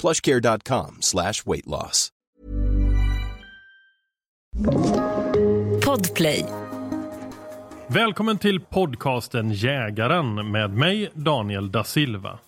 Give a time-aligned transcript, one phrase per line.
[0.00, 2.08] plushcare.com slash weight loss.
[5.84, 6.44] Podplay.
[7.86, 12.38] Välkommen till podcasten Jägaren med mig Daniel da Silva.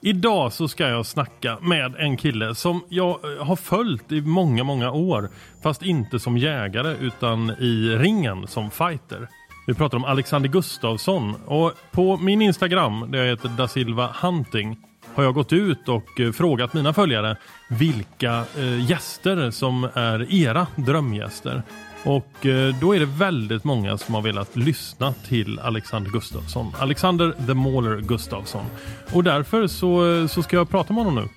[0.00, 4.64] Idag så ska jag snacka med en kille som jag eh, har följt i många,
[4.64, 5.30] många år.
[5.62, 9.28] Fast inte som jägare utan i ringen som fighter.
[9.66, 14.76] Vi pratar om Alexander Gustafsson och på min Instagram där jag heter da Silva Hunting
[15.18, 17.36] har jag gått ut och eh, frågat mina följare
[17.68, 21.62] vilka eh, gäster som är era drömgäster.
[22.04, 26.72] Och eh, då är det väldigt många som har velat lyssna till Alexander Gustafsson.
[26.78, 28.64] Alexander the Mauler Gustafsson.
[29.12, 31.28] Och därför så, så ska jag prata med honom nu.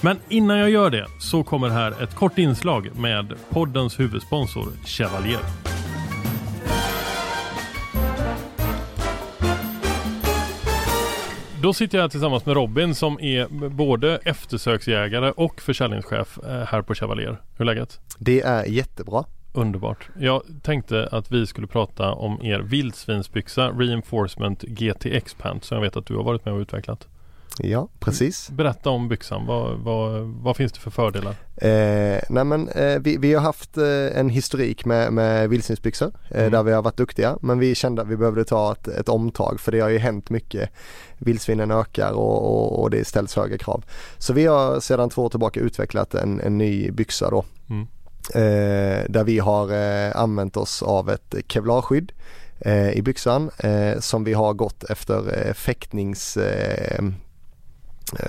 [0.00, 5.83] Men innan jag gör det så kommer här ett kort inslag med poddens huvudsponsor Chevalier.
[11.64, 16.94] Då sitter jag tillsammans med Robin som är både eftersöksjägare och försäljningschef eh, här på
[16.94, 17.40] Chevalier.
[17.56, 18.00] Hur är läget?
[18.18, 19.24] Det är jättebra.
[19.52, 20.08] Underbart.
[20.20, 25.96] Jag tänkte att vi skulle prata om er vildsvinsbyxa Reinforcement GTX Pant som jag vet
[25.96, 27.08] att du har varit med och utvecklat.
[27.58, 28.50] Ja, precis.
[28.50, 29.46] Berätta om byxan.
[29.46, 31.30] Vad, vad, vad finns det för fördelar?
[31.56, 36.38] Eh, nej men, eh, vi, vi har haft eh, en historik med, med vildsvinsbyxor eh,
[36.40, 36.52] Mm.
[36.52, 39.60] där vi har varit duktiga men vi kände att vi behövde ta ett, ett omtag
[39.60, 40.70] för det har ju hänt mycket.
[41.18, 43.84] Vildsvinen ökar och, och, och det ställs högre krav.
[44.18, 47.44] Så vi har sedan två år tillbaka utvecklat en, en ny byxa då.
[47.70, 47.86] Mm.
[48.34, 52.12] Eh, där vi har eh, använt oss av ett kevlarskydd
[52.92, 53.50] i byxan
[53.98, 56.38] som vi har gått efter eh, fäktnings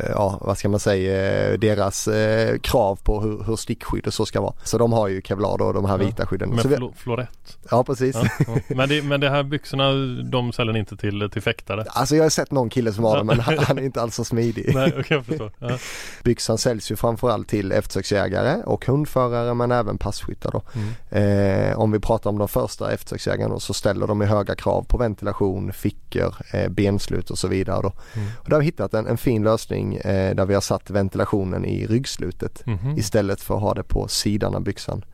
[0.09, 4.25] ja vad ska man säga, eh, deras eh, krav på hur, hur stickskydd och så
[4.25, 4.53] ska vara.
[4.63, 6.49] Så de har ju kevlar då, de här Ja, vita skydden.
[6.49, 7.57] Med Så vi, flo- florett.
[7.71, 8.15] ja precis.
[8.15, 8.75] Ja, ja.
[8.75, 9.91] Men, det, men det här byxorna
[10.31, 11.85] de säljer ni inte till, till fäktare?
[11.89, 14.15] Alltså jag har sett någon kille som har dem men han, han är inte alls
[14.15, 14.71] så smidig.
[14.75, 15.51] Nej, okej jag.
[15.59, 15.77] Ja.
[16.23, 20.61] Byxan säljs ju framförallt till eftersöksjägare och hundförare men även passkyttar då.
[20.73, 21.69] Mm.
[21.71, 24.97] Eh, om vi pratar om de första eftersöksjägarna så ställer de ju höga krav på
[24.97, 27.93] ventilation, fickor, eh, benslut och så vidare då.
[28.13, 28.27] Mm.
[28.39, 31.65] Och där har vi hittat en, en fin lösning eh, där vi har satt ventilationen
[31.65, 32.97] i ryggslutet Mhm.
[32.97, 35.05] istället för att ha det på sidan av byxan.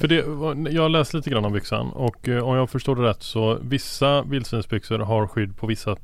[0.00, 0.14] För det,
[0.72, 3.58] jag har läst lite grann om byxan och eh, om jag förstår det rätt så
[3.62, 5.96] vissa vildsvinsbyxor har skydd på vissa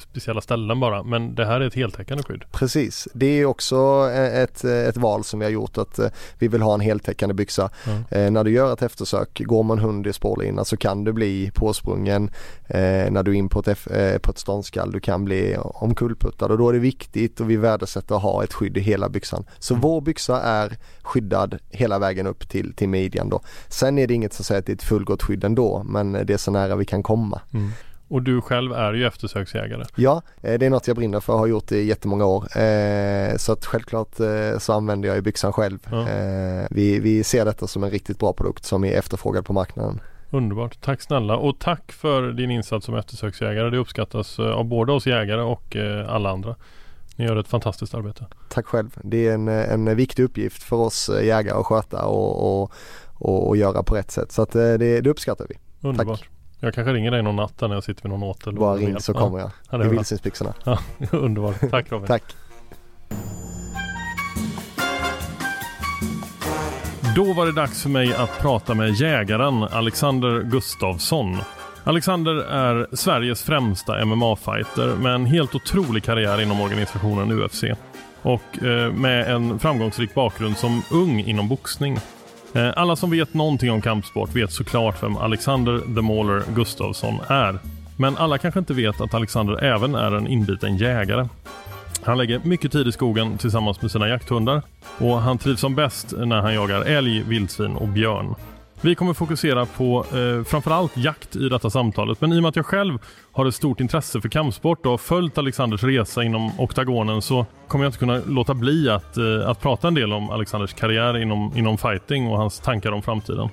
[0.00, 1.02] speciella ställen bara.
[1.02, 2.44] Men det här är ett heltäckande skydd.
[2.52, 6.08] Precis, det är också eh, ett, ett val som vi har gjort att eh,
[6.38, 7.70] vi vill ha en heltäckande byxa.
[7.86, 8.04] Mm.
[8.10, 11.50] Eh, när du gör ett eftersök, går man hund i spårlina så kan du bli
[11.54, 12.30] påsprungen
[12.66, 14.92] eh, när du är in på ett, eh, på ett ståndskall.
[14.92, 18.52] Du kan bli omkullputtad och då är det viktigt och vi värdesätter att ha ett
[18.52, 19.44] skydd i hela byxan.
[19.58, 23.40] Så vår byxa är skyddad hela vägen upp till, till midjan då.
[23.68, 26.30] Sen är det inget som säger att det är ett fullgott skydd ändå men det
[26.30, 27.40] är så nära vi kan komma.
[28.12, 29.84] Och du själv är ju eftersöksjägare.
[29.96, 32.58] Ja, eh, det är något jag brinner för och har gjort i jättemånga år.
[32.58, 35.78] Eh, Så att självklart eh, så använder jag ju byxan själv.
[35.90, 36.06] Ja.
[36.70, 40.00] Vi, vi ser detta som en riktigt bra produkt som är efterfrågad på marknaden.
[40.30, 40.80] Underbart.
[40.80, 43.70] Tack snälla och tack för din insats som eftersöksjägare.
[43.70, 45.76] Det uppskattas av både oss jägare och
[46.08, 46.56] alla andra.
[47.16, 48.26] Ni gör ett fantastiskt arbete.
[48.48, 48.90] Tack själv.
[49.02, 52.72] Det är en, en viktig uppgift för oss jägare att sköta och, och,
[53.14, 54.32] och, och göra på rätt sätt.
[54.32, 55.54] Så att det, det uppskattar vi.
[55.88, 56.28] Underbart.
[56.64, 58.54] Jag kanske ringer dig någon natt när jag sitter med någon åtel.
[58.54, 59.50] Bara ring så kommer jag.
[59.70, 60.54] Ja, I vildsvinsbyxorna.
[60.64, 60.78] Ja,
[61.10, 61.70] underbart.
[61.70, 62.06] Tack Robin.
[62.06, 62.22] Tack.
[67.16, 71.38] Då var det dags för mig att prata med jägaren Alexander Gustafsson.
[71.84, 77.64] Alexander är Sveriges främsta MMA-fighter med en helt otrolig karriär inom organisationen UFC.
[78.22, 81.98] Och eh, med en framgångsrik bakgrund som ung inom boxning.
[82.54, 87.58] Eh, alla som vet någonting om kampsport vet såklart vem Alexander The Mauler Gustafsson är.
[87.96, 91.28] Men alla kanske inte vet att Alexander även är en inbiten jägare.
[92.02, 94.62] Han lägger mycket tid i skogen tillsammans med sina jakthundar
[94.98, 98.34] och han trivs som bäst när han jagar älg, vildsvin och björn.
[98.84, 102.56] Vi kommer fokusera på eh, framförallt jakt i detta samtalet men i och med att
[102.56, 102.98] jag själv
[103.32, 107.84] har ett stort intresse för kampsport och har följt Alexanders resa inom oktagonen så kommer
[107.84, 111.52] jag inte kunna låta bli att, eh, att prata en del om Alexanders karriär inom,
[111.56, 113.48] inom fighting och hans tankar om framtiden.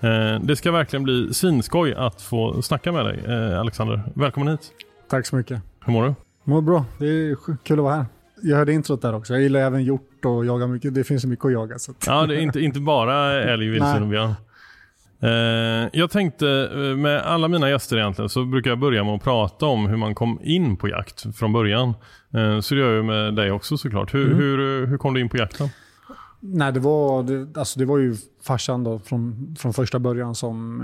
[0.00, 4.02] Eh, det ska verkligen bli svinskoj att få snacka med dig eh, Alexander.
[4.14, 4.70] Välkommen hit.
[5.10, 5.60] Tack så mycket.
[5.84, 6.14] Hur mår du?
[6.44, 6.84] Mår bra.
[6.98, 8.06] Det är kul att vara här.
[8.42, 9.32] Jag hörde introt där också.
[9.32, 10.94] Jag gillar även hjort och jaga mycket.
[10.94, 11.78] Det finns mycket att jaga.
[11.78, 11.94] Så.
[12.06, 14.34] Ja, det är inte, inte bara älg, vildsvin och björn.
[15.24, 19.22] Eh, jag tänkte eh, med alla mina gäster egentligen så brukar jag börja med att
[19.22, 21.94] prata om hur man kom in på jakt från början.
[22.34, 24.14] Eh, så det gör jag med dig också såklart.
[24.14, 24.38] Hur, mm.
[24.38, 25.68] hur, hur kom du in på jakten?
[26.40, 30.82] Nej, det var, det, alltså det var ju farsan då från, från första början som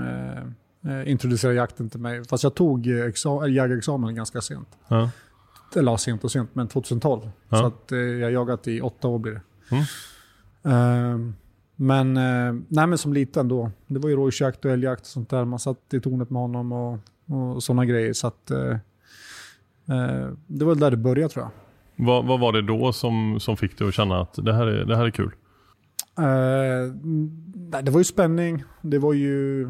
[0.87, 2.25] eh, introducerade jakten till mig.
[2.25, 4.67] Fast jag tog exa, jägarexamen ganska sent.
[4.87, 5.09] Ja.
[5.75, 7.29] Eller sent och sent, men 2012.
[7.49, 7.57] Ja.
[7.57, 9.41] Så att, eh, jag jagat i åtta år blir det.
[9.71, 9.83] Mm.
[10.65, 11.33] Uh,
[11.81, 15.29] men, eh, nej, men som liten då, det var ju rådjursjakt och älgjakt och sånt
[15.29, 15.45] där.
[15.45, 18.13] Man satt i tornet med honom och, och sådana grejer.
[18.13, 18.71] Så att, eh,
[19.89, 21.51] eh, det var där det började tror jag.
[22.05, 24.85] Vad, vad var det då som, som fick dig att känna att det här är,
[24.85, 25.31] det här är kul?
[26.17, 26.93] Eh,
[27.81, 28.63] det var ju spänning.
[28.81, 29.69] Det var ju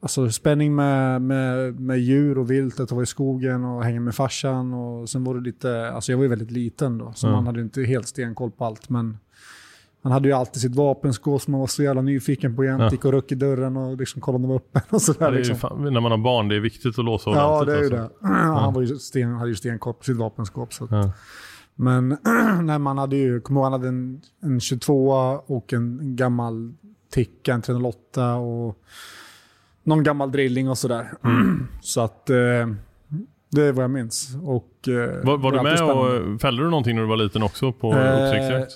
[0.00, 2.80] alltså, spänning med, med, med djur och vilt.
[2.80, 4.74] Att vara i skogen och hänga med farsan.
[4.74, 7.36] Och sen var det lite, alltså jag var ju väldigt liten då, så mm.
[7.36, 8.88] man hade inte helt stenkoll på allt.
[8.88, 9.18] Men
[10.02, 12.82] han hade ju alltid sitt vapenskåp som man var så jävla nyfiken på jämt.
[12.82, 12.90] Ja.
[12.90, 15.30] Gick och ruck i dörren och liksom kollade om det var öppen och sådär.
[15.30, 15.56] Liksom.
[15.56, 17.50] Fan, när man har barn, det är viktigt att låsa ordentligt.
[17.50, 17.96] Ja, det är ju alltså.
[17.96, 18.28] det.
[18.28, 18.58] Ja.
[18.60, 20.72] Han var ju sten, hade ju stenkoll på sitt vapenskåp.
[20.72, 21.12] Så ja.
[21.74, 22.08] Men
[22.62, 25.08] när man hade ju, kommer han hade en, en 22
[25.46, 26.74] och en gammal
[27.12, 28.78] Ticka, en 308 och
[29.82, 31.12] någon gammal drilling och sådär.
[31.24, 31.66] Mm.
[31.80, 32.30] Så att...
[32.30, 32.36] Eh,
[33.52, 34.36] det är vad jag minns.
[34.42, 37.72] Och, eh, var, var du med och fällde du någonting när du var liten också
[37.72, 38.72] på eh, uppsiktsjakt?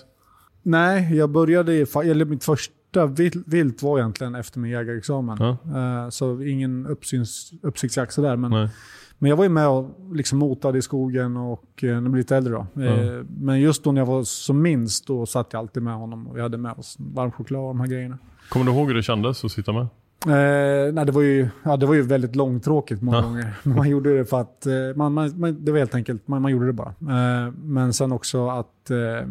[0.65, 5.37] Nej, jag började i, eller mitt första vilt, vilt var egentligen efter min jägarexamen.
[5.41, 5.59] Ja.
[6.05, 8.37] Uh, så ingen uppsyns, uppsiktsjakt sådär.
[8.37, 8.69] Men,
[9.19, 12.17] men jag var ju med och liksom motade i skogen och uh, när jag blev
[12.17, 12.67] lite äldre då.
[12.75, 12.83] Ja.
[12.83, 16.27] Uh, men just då när jag var som minst, då satt jag alltid med honom
[16.27, 18.19] och vi hade med oss varm choklad och de här grejerna.
[18.49, 19.87] Kommer du ihåg hur det kändes att sitta med?
[20.27, 23.23] Eh, nej, det, var ju, ja, det var ju väldigt långtråkigt många ja.
[23.23, 23.55] gånger.
[23.63, 26.67] Man gjorde det för att, eh, man, man, det var helt enkelt, man, man gjorde
[26.67, 26.89] det bara.
[26.89, 29.29] Eh, men sen också att eh,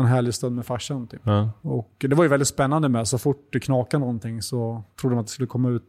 [0.00, 1.06] en härlig stund med farsan.
[1.06, 1.20] Typ.
[1.24, 1.50] Ja.
[1.62, 5.20] Och det var ju väldigt spännande med, så fort det knakade någonting så trodde man
[5.20, 5.84] att det skulle komma ut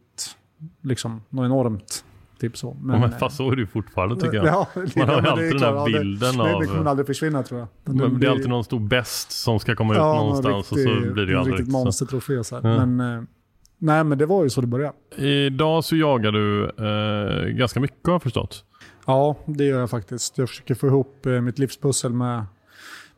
[0.82, 2.06] liksom, något enormt.
[2.40, 2.78] Typ så.
[2.82, 4.46] Men, ja, men fast så är det ju fortfarande tycker jag.
[4.46, 6.62] Ja, man har ju alltid den här bilden det, av...
[6.62, 7.96] Det kommer aldrig försvinna tror jag.
[7.96, 11.06] Det, det, är alltid någon stor bäst som ska komma ut ja, någonstans riktig, och
[11.06, 11.54] så blir det ju aldrig.
[11.54, 12.86] Riktigt monstertrofé så ja.
[12.86, 13.24] Men, eh,
[13.78, 14.94] nej men det var ju så det började.
[15.18, 18.64] Idag så jagar du eh, ganska mycket har jag förstått.
[19.06, 20.38] Ja, det gör jag faktiskt.
[20.38, 22.46] Jag försöker få ihop eh, mitt livspussel med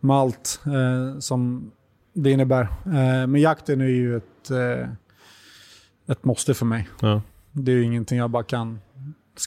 [0.05, 1.71] med allt eh, som
[2.13, 2.61] det innebär.
[2.85, 4.89] Eh, men jakten är ju ett, eh,
[6.07, 6.89] ett måste för mig.
[7.01, 7.21] Ja.
[7.51, 8.79] Det är ju ingenting jag bara kan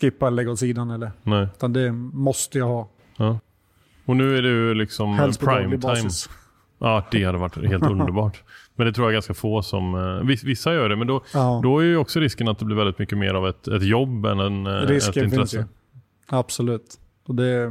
[0.01, 0.91] skippa eller lägga åt sidan.
[0.91, 1.49] Eller, Nej.
[1.57, 2.89] Utan det måste jag ha.
[3.17, 3.39] Ja.
[4.05, 6.11] Och nu är det ju liksom Helst prime time.
[6.79, 8.43] Ja, det hade varit helt underbart.
[8.77, 9.95] Men det tror jag ganska få som...
[9.95, 11.61] Eh, vissa gör det, men då, ja.
[11.63, 14.27] då är ju också risken att det blir väldigt mycket mer av ett, ett jobb
[14.27, 15.57] än en, eh, Risken ett intresse.
[15.57, 16.37] Finns ju.
[16.37, 16.99] Absolut.
[17.27, 17.71] Och det,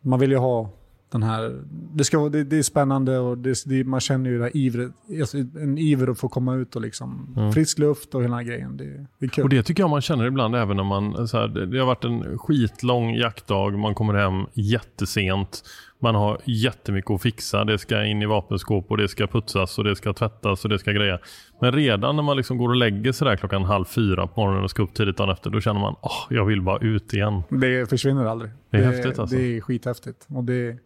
[0.00, 0.70] man vill ju ha
[1.14, 1.62] den här,
[1.94, 4.92] det, ska, det, det är spännande och det, det, man känner ju det här ivret,
[5.20, 7.52] alltså en iver att få komma ut och liksom mm.
[7.52, 8.76] frisk luft och hela grejen.
[8.76, 9.44] Det, det, är kul.
[9.44, 12.04] Och det tycker jag man känner ibland även när man, så här, det har varit
[12.04, 15.62] en skitlång jaktdag, man kommer hem jättesent.
[16.04, 17.64] Man har jättemycket att fixa.
[17.64, 20.78] Det ska in i vapenskåp och det ska putsas och det ska tvättas och det
[20.78, 21.18] ska greja.
[21.60, 24.64] Men redan när man liksom går och lägger sig där klockan halv fyra på morgonen
[24.64, 27.14] och ska upp tidigt dagen efter, då känner man att oh, jag vill bara ut
[27.14, 27.42] igen.
[27.48, 28.50] Det försvinner aldrig.
[28.70, 29.36] Det är det, häftigt alltså.
[29.36, 30.26] Det är skithäftigt.
[30.28, 30.78] Och det,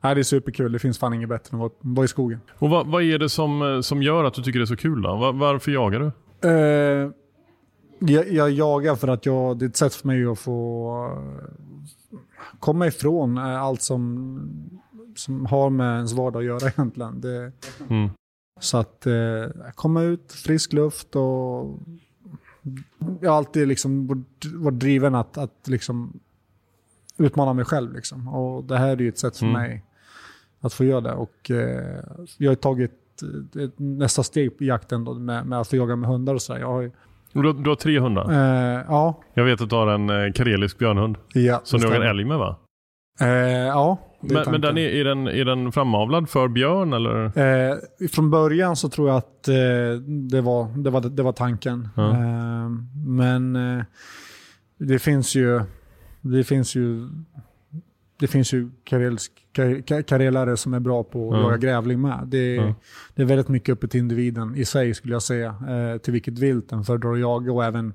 [0.00, 0.72] Nej, det är superkul.
[0.72, 2.40] Det finns fan inget bättre än att vara i skogen.
[2.58, 5.02] Och vad, vad är det som, som gör att du tycker det är så kul
[5.02, 5.16] då?
[5.16, 6.12] Var, varför jagar du?
[6.48, 7.10] Uh,
[7.98, 10.96] jag, jag, jagar för att jag, det är ett sätt för mig att få
[12.60, 14.80] komma ifrån eh, allt som,
[15.16, 17.20] som har med ens vardag att göra egentligen.
[17.20, 17.52] Det,
[17.88, 18.10] mm.
[18.60, 21.78] Så att eh, komma ut, frisk luft och
[23.20, 24.24] jag har alltid liksom
[24.54, 26.20] varit driven att, att liksom
[27.16, 27.92] utmana mig själv.
[27.94, 28.28] Liksom.
[28.28, 29.62] Och det här är ju ett sätt för mm.
[29.62, 29.84] mig
[30.60, 31.12] att få göra det.
[31.12, 32.04] Och, eh,
[32.38, 32.92] jag har tagit
[33.56, 36.60] ett nästa steg på jakten då, med, med att få jaga med hundar och sådär.
[36.60, 36.90] Jag har ju,
[37.32, 38.30] Du, har- du har tre hundar.
[38.30, 41.16] eh, ja, Jag vet att du har en eh, karelisk björnhund.
[41.34, 42.10] ja, Som du jagar stämmer.
[42.10, 42.56] älg med va?
[43.20, 43.28] Eh,
[43.66, 47.38] ja, Men, men den är, är, den, är den framavlad för björn eller?
[47.70, 47.76] Eh,
[48.12, 49.54] från början så tror jag att eh,
[50.30, 51.88] det, var, det, var, det var tanken.
[51.96, 52.68] Eh,
[53.06, 53.58] men
[54.78, 55.60] det finns ju
[56.20, 57.08] det finns ju
[58.20, 59.39] det finns ju karelsk, ka- ka-
[60.06, 61.42] karelare som är bra på att Ja.
[61.44, 62.20] jaga grävling med.
[62.26, 62.74] Det är, Ja.
[63.14, 65.48] det är väldigt mycket upp till individen i sig skulle jag säga.
[65.68, 67.94] Eh, till vilket vilt den föredrar att jaga och även,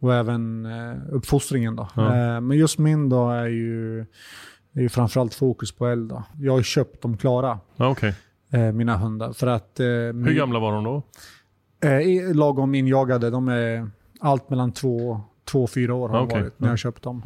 [0.00, 1.76] och även eh, uppfostringen.
[1.76, 1.88] Då.
[1.94, 2.34] Ja.
[2.34, 4.00] Eh, men just min då är ju,
[4.72, 6.08] är ju framförallt fokus på älg.
[6.08, 6.22] Då.
[6.40, 8.14] Jag har köpt dem klara okej.
[8.50, 9.32] eh, mina hundar.
[9.32, 11.02] För att, eh, Hur gamla var de då?
[11.88, 13.30] Eh, lagom injagade.
[13.30, 16.72] De är allt mellan två, två och fyra år har Okej, varit när ja.
[16.72, 17.22] jag köpt dem.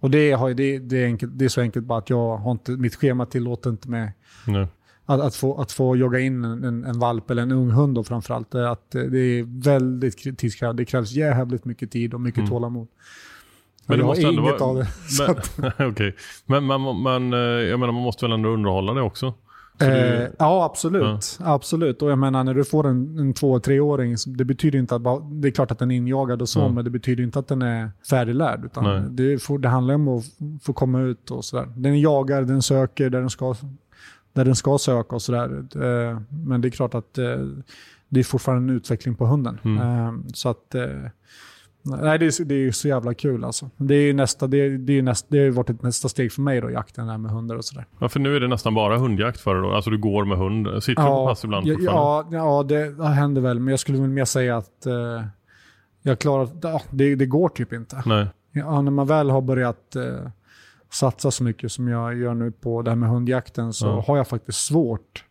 [0.00, 2.50] Och det, har, det, det, är enkelt, det är så enkelt bara att jag har
[2.50, 4.12] inte, mitt schema tillåter inte mig
[4.46, 4.68] Nu.
[5.06, 8.04] att, att, få, att få jaga in en, en, valp eller en ung hund då
[8.04, 8.54] framförallt.
[8.54, 10.80] eh, Att eh, det är väldigt tidskrävande.
[10.80, 12.50] Det krävs jävligt mycket tid och mycket Mm.
[12.50, 12.88] tålamod.
[13.86, 14.88] Men det jag måste har inget vara- av det.
[15.18, 16.16] Men, att- okej.
[16.46, 19.34] men, men, men eh, jag menar man måste väl ändå underhålla det också?
[19.80, 21.38] Eh, ja, absolut.
[21.40, 22.02] absolut.
[22.02, 25.02] Och jag menar, när du får en, en två treåring, så det betyder inte att
[25.02, 26.74] bara, det är klart att den är injagad och så, Mm.
[26.74, 28.64] men det betyder inte att den är färdiglärd.
[28.64, 30.24] Utan det, får, det handlar om att
[30.62, 31.68] få komma ut och sådär.
[31.76, 33.54] Den jagar, den söker där den ska,
[34.32, 35.64] där den ska söka och sådär.
[35.74, 37.36] Eh, men det är klart att eh,
[38.08, 39.58] det är fortfarande en utveckling på hunden.
[39.64, 39.78] Mm.
[40.06, 40.74] Eh, så att...
[41.82, 43.70] Nej, det är, det är så jävla kul alltså.
[43.76, 46.08] Det är ju nästa, det, är, det, är nästa, det har ju varit ett nästa
[46.08, 47.86] steg för mig då, jakten där med hundar och sådär.
[47.98, 49.72] Ja, för nu är det nästan bara hundjakt för dig då?
[49.74, 50.82] Alltså du går med hund.
[50.82, 53.60] Sitter du på pass ibland ja, ja, ja, det händer väl.
[53.60, 55.24] Men jag skulle väl mer säga att eh,
[56.02, 56.48] jag klarar...
[56.62, 58.02] Ja, det, det går typ inte.
[58.06, 58.26] Nej.
[58.52, 60.02] Ja, när man väl har börjat eh,
[60.90, 64.04] satsa så mycket som jag gör nu på det här med hundjakten så Ja.
[64.06, 65.24] har jag faktiskt svårt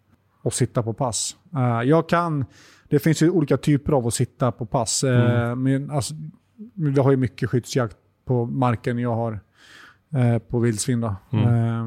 [0.43, 1.35] att sitta på pass.
[1.55, 2.45] Eh, jag kan...
[2.89, 5.03] Det finns ju olika typer av att sitta på pass.
[5.03, 5.63] Eh, Mm.
[5.63, 6.13] men alltså,
[6.73, 9.39] vi har ju mycket skyddsjakt på marken jag har
[10.13, 11.01] eh, på vildsvin.
[11.01, 11.15] Då.
[11.31, 11.45] Mm.
[11.45, 11.85] Eh,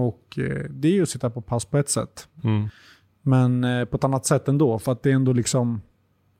[0.00, 2.28] och eh, det är ju att sitta på pass på ett sätt.
[2.44, 2.68] Mm.
[3.22, 4.78] Men eh, på ett annat sätt ändå.
[4.78, 5.80] För att det är ändå liksom...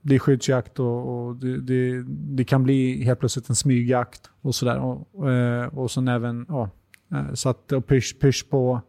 [0.02, 4.54] Det är skyddsjakt och, och det, det, det kan bli helt plötsligt en smygjakt och
[4.54, 4.78] sådär.
[4.78, 6.46] Och, eh, och sen även...
[6.49, 6.70] Ja,
[7.34, 8.80] så att och pysch, pysch på...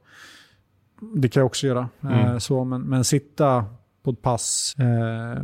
[1.15, 1.89] Det kan jag också göra.
[2.01, 2.39] Mm.
[2.39, 3.65] så, men, men sitta
[4.03, 4.75] på ett pass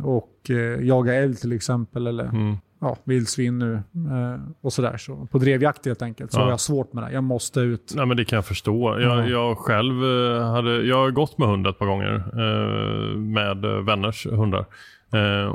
[0.02, 0.50] och
[0.80, 2.06] jaga älg till exempel.
[2.06, 2.56] Eller Mm.
[2.80, 3.74] Ja, vildsvin nu.
[3.74, 4.96] Eh, och sådär.
[4.96, 6.32] Så, på drevjakt helt enkelt.
[6.32, 6.44] Så Ja.
[6.44, 7.12] har jag svårt med det.
[7.12, 7.92] Jag måste ut.
[7.96, 9.00] Nej men det kan jag förstå.
[9.00, 9.26] Jag, Ja.
[9.28, 12.14] jag själv eh, hade, jag har gått med hund ett par gånger.
[12.14, 14.64] Eh, med vänners hundar.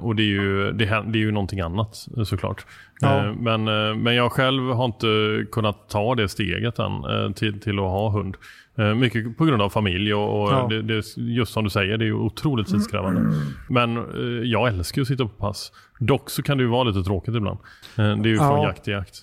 [0.01, 2.65] Och det är, ju, det, det är ju någonting annat såklart.
[2.99, 3.33] Ja.
[3.33, 3.63] Men,
[4.03, 5.07] men jag själv har inte
[5.51, 8.35] kunnat ta det steget än till, till att ha hund.
[8.75, 10.67] Eh, mycket på grund av familj och, och Ja.
[10.69, 13.21] det, det, just som du säger, det är ju otroligt tidskrävande.
[13.69, 14.03] Men eh,
[14.43, 15.71] jag älskar att sitta på pass.
[15.99, 17.59] Dock så kan det ju vara lite tråkigt ibland.
[17.97, 18.63] Eh, det är ju från Ja.
[18.63, 19.15] jakt till jakt.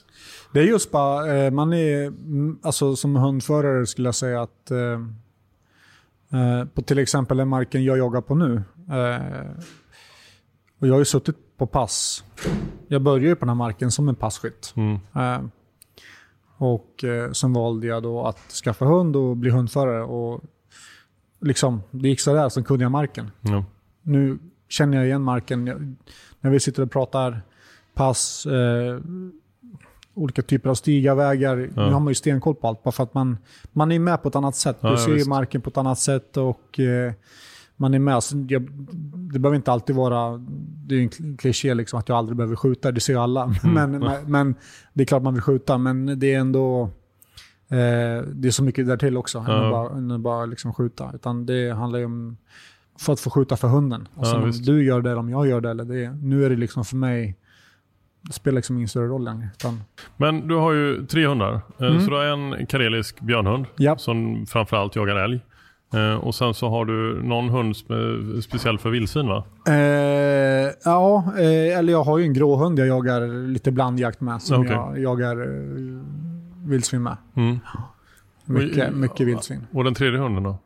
[0.53, 4.71] Det är just bara, eh, man är, mm, alltså som hundförare skulle jag säga att
[4.71, 4.79] eh,
[6.41, 8.63] eh, på till exempel den marken jag jagar på nu.
[10.81, 12.25] Och jag har ju suttit på pass.
[12.89, 14.75] Jag började ju på den här marken som en passkytt.
[14.77, 14.99] Mm.
[16.61, 20.03] Och eh, sen valde jag då att skaffa hund och bli hundförare.
[20.03, 20.41] Och
[21.41, 23.31] liksom, det gick sådär, sen kunde jag marken.
[23.41, 23.65] Ja.
[24.03, 24.39] Nu
[24.69, 25.67] känner jag igen marken.
[25.67, 25.95] Jag,
[26.41, 27.43] när vi sitter och pratar
[27.95, 29.01] pass, eh,
[30.15, 31.71] olika typer av stigar, vägar.
[31.77, 31.87] Ja.
[31.87, 33.39] Nu har man ju stenkoll på allt, bara för att man,
[33.73, 34.77] man är med på ett annat sätt.
[34.81, 35.29] Du ja, ser ju visst.
[35.29, 37.13] marken på ett annat sätt och eh,
[37.81, 38.23] man är med.
[38.23, 38.69] Så jag,
[39.33, 40.37] det behöver inte alltid vara,
[40.87, 43.19] det är ju en kl- kliché liksom att jag aldrig behöver skjuta, det ser ju
[43.19, 43.55] alla.
[43.65, 43.91] Mm.
[44.01, 44.55] men, men,
[44.93, 46.83] det är klart man vill skjuta, men det är ändå
[47.69, 49.65] eh, det är så mycket där till också än Ja.
[49.67, 51.11] att bara, än att bara liksom skjuta.
[51.15, 52.37] Utan det handlar ju om
[52.99, 54.09] för att få skjuta för hunden.
[54.15, 54.67] Och Ja, sen om visst.
[54.67, 56.97] du gör det eller om jag gör det, eller det nu är det liksom för
[56.97, 57.37] mig,
[58.23, 59.49] det spelar liksom ingen större roll längre.
[59.55, 59.81] Utan,
[60.17, 61.53] Men du har ju tre hundar.
[61.55, 62.01] Eh, Mm.
[62.01, 63.99] Så du har en karelisk björnhund Ja.
[63.99, 65.41] som framförallt jagar älg.
[65.95, 67.77] Eh, Och sen så har du någon hund
[68.45, 69.45] speciell för vildsvin va?
[69.67, 69.75] eh,
[70.85, 74.43] ja, eh, eller jag har ju en grå hund jag jagar lite blandjakt med.
[74.43, 74.73] Som Okej.
[74.73, 76.01] jag jagar eh,
[76.69, 77.17] vildsvin med.
[77.35, 77.59] Mm.
[78.45, 79.67] Mycket, mycket vildsvin.
[79.73, 80.51] Och den tredje hunden då?
[80.51, 80.57] Eh,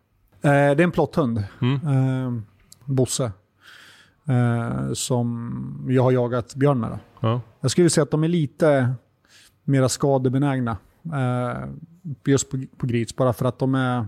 [0.43, 1.45] det är en plotthund.
[1.61, 1.75] Mm.
[1.75, 2.43] Eh,
[2.85, 3.33] Bosse.
[4.29, 6.99] Eh, som jag har jagat björn med.
[7.21, 7.41] Ja.
[7.61, 8.95] Jag skulle säga att de är lite
[9.65, 10.77] mera skadebenägna.
[12.27, 13.17] Just på, på gris.
[13.17, 14.07] Bara för att de är...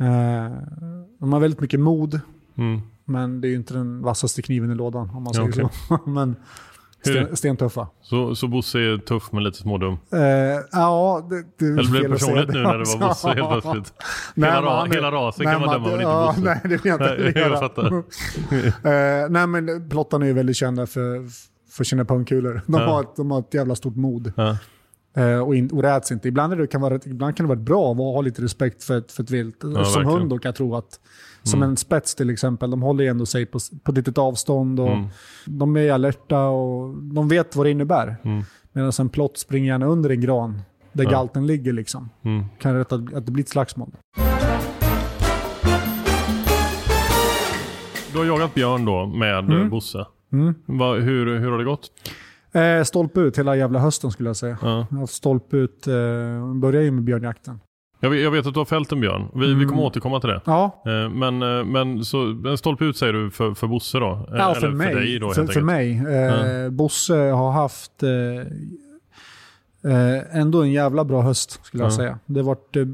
[0.00, 0.52] Eh,
[1.20, 2.20] de har väldigt mycket mod.
[2.58, 2.80] Mm.
[3.04, 5.68] Men det är ju inte den vassaste kniven i lådan om man säger okej.
[5.88, 5.98] så.
[6.10, 6.36] men,
[7.00, 7.88] Sten, stentuffa.
[8.02, 9.92] Så, så Bosse är tuff men lite smådum?
[10.12, 10.20] Eh,
[10.72, 13.92] ja, det, det Eller blev det personligt nu när det var Bosse helt plötsligt?
[14.34, 16.40] Nej, Hela, är- hela rasen nej, kan man döma men inte ja, Bosse.
[16.40, 17.58] Nej, det vill jag inte Nej, jag göra.
[17.58, 17.92] fattar.
[17.92, 21.26] Eh, nej, men Plottarna är ju väldigt kända för,
[21.70, 22.62] för sina pungkulor.
[22.66, 22.86] De, Ja.
[22.88, 24.32] har ett, de har ett jävla stort mod.
[24.36, 24.56] Ja.
[25.16, 26.28] Eh, och, in, och räds inte.
[26.28, 28.98] Ibland, är det, kan vara, ibland kan det vara bra att ha lite respekt för
[28.98, 29.60] ett, för ett vilt.
[29.60, 30.06] Som verkligen.
[30.08, 31.00] hund då kan jag tro att,
[31.42, 31.70] som Mm.
[31.70, 35.06] en spets till exempel, de håller ändå sig på, på litet avstånd och Mm.
[35.46, 38.16] de är alerta och de vet vad det innebär.
[38.24, 38.42] Mm.
[38.72, 40.62] Medan en plott springer gärna under en gran
[40.92, 41.10] där Ja.
[41.10, 41.72] galten ligger.
[41.72, 42.08] Liksom.
[42.22, 42.44] Mm.
[42.58, 43.90] Kan rätta att, att det blir ett slagsmål.
[48.12, 49.52] Du har jagat björn då med Mm.
[49.56, 49.70] mm.
[49.70, 50.06] Bosse.
[50.66, 51.90] Va, hur, hur har det gått?
[52.52, 54.58] Eh, stolpe ut hela jävla hösten skulle jag säga.
[54.62, 54.86] Ja.
[54.90, 55.94] Jag har haft stolpe ut, eh,
[56.54, 57.60] började ju med björnjakten.
[58.00, 59.28] Jag, vet, jag vet att du har fällt en björn.
[59.34, 60.40] Vi, vi kommer återkomma till det.
[60.44, 64.06] Ja, Eh, Men, eh, men så, en stolpe ut säger du för, för Bosse då?
[64.10, 64.92] Eh, Ja, för Eller mig.
[64.92, 66.02] för dig då för, för mig.
[66.64, 68.10] Eh, Bosse har haft eh,
[70.40, 71.96] ändå en jävla bra höst skulle jag Ja.
[71.96, 72.18] säga.
[72.26, 72.84] Det har varit eh,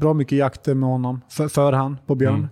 [0.00, 2.48] bra mycket jakter med honom, för, för han på björn.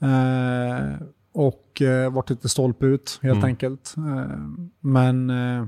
[0.00, 0.92] Mm.
[0.92, 0.98] Eh,
[1.34, 3.44] och eh, varit lite stolpe ut helt Mm.
[3.44, 3.94] enkelt.
[3.96, 4.38] Eh,
[4.80, 5.66] men eh,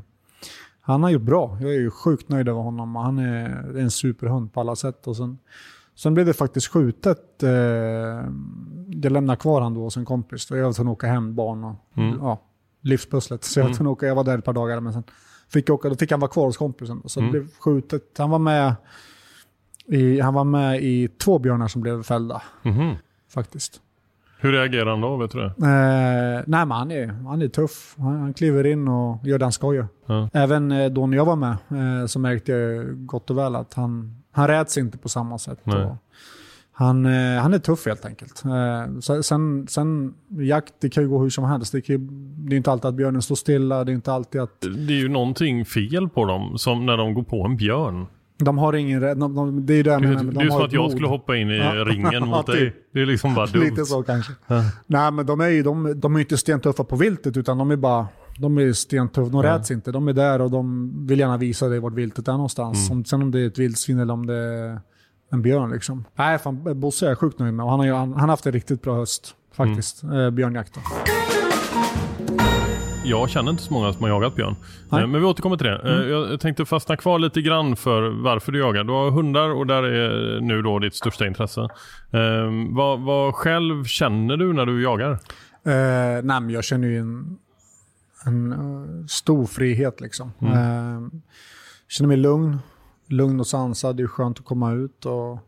[0.80, 1.58] han har gjort bra.
[1.60, 2.96] Jag är ju sjukt nöjd över honom.
[2.96, 5.06] Han är en superhund på alla sätt.
[5.06, 5.38] Och sen,
[5.94, 7.42] sen blev det faktiskt skjutet.
[7.42, 7.50] Eh,
[9.02, 10.50] jag lämnade kvar han då hos en kompis.
[10.50, 12.18] Jag var tvungen att åka hem, barn och Mm.
[12.20, 12.42] ja,
[12.80, 13.44] livspusslet.
[13.44, 13.86] Så jag, var Mm.
[13.86, 15.04] åka, jag var där ett par dagar, men sen
[15.48, 17.02] fick, jag åka, då fick han vara kvar hos kompisen.
[17.04, 17.32] Så Mm.
[17.32, 18.02] det blev skjutet.
[18.18, 18.74] Han var, med
[19.86, 22.94] i, han var med i två björnar som blev fällda Mhm.
[23.28, 23.80] faktiskt.
[24.46, 25.16] Hur reagerar han då?
[25.16, 25.46] Vet du det?
[25.46, 27.94] Eh, nej, men han är, han är tuff.
[27.98, 29.88] Han, han kliver in och gör det han ska göra.
[30.06, 30.28] Ja.
[30.32, 31.50] Även eh, då när jag var med
[32.00, 35.58] eh, så märkte jag gott och väl att han, han räds inte på samma sätt.
[36.78, 38.44] Han, eh, han är tuff helt enkelt.
[38.44, 41.72] Eh, sen, sen, jakt det kan ju gå hur som helst.
[41.72, 42.08] Det, ju-
[42.48, 43.84] det är inte alltid att björnen står stilla.
[43.84, 47.14] Det är inte alltid att Det är ju någonting fel på dem som när de
[47.14, 48.06] går på en björn.
[48.38, 49.18] De har ingen rädd.
[49.18, 50.14] De, de, det är ju det jag menar.
[50.20, 50.90] är- men det de är som att jag mod.
[50.90, 51.72] skulle hoppa in i Ja.
[51.84, 52.60] ringen mot Ja, dig.
[52.70, 52.74] typ.
[52.92, 53.62] Det är liksom bara dumt.
[53.64, 54.32] Lite så kanske.
[54.46, 54.62] Ja.
[54.86, 57.76] Nej, men de är ju de, de är inte stentuffa på viltet, utan de är
[57.76, 58.06] bara
[58.38, 59.28] de är stentuffa.
[59.30, 59.92] De räds inte.
[59.92, 62.88] De är där och de vill gärna visa dig vart viltet är någonstans.
[62.88, 62.98] Mm.
[62.98, 64.80] Om, sen om det är ett vildsvin eller om det är
[65.32, 65.70] en björn.
[65.70, 66.04] Liksom.
[66.14, 67.64] Nej, fan, Bosse är jag sjukt nöjd med.
[67.64, 70.02] Och han, har han, han har haft en riktigt bra höst, faktiskt.
[70.02, 70.16] Mm.
[70.18, 70.82] Eh, björnjakten.
[73.08, 74.56] Jag känner inte så många som har jagat björn.
[74.90, 75.02] Nej.
[75.02, 75.80] Eh, Men vi återkommer till det.
[75.84, 78.84] Eh, Jag tänkte fastna kvar lite grann för varför du jagar.
[78.84, 81.60] Du har hundar och där är nu då ditt största intresse.
[82.10, 85.10] Eh, vad, vad själv känner du när du jagar?
[85.64, 87.38] Eh, nej, jag känner ju en,
[88.26, 90.00] en stor frihet.
[90.00, 90.32] Liksom.
[90.40, 90.52] Mm.
[90.52, 91.08] Eh,
[91.88, 92.58] känner mig lugn.
[93.08, 93.96] Lugn och sansad.
[93.96, 95.06] Det är skönt att komma ut.
[95.06, 95.38] och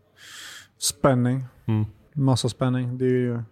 [0.79, 1.45] Spänning.
[1.67, 1.85] Mm.
[2.15, 2.99] Massa spänning.
[2.99, 3.43] Det är ju...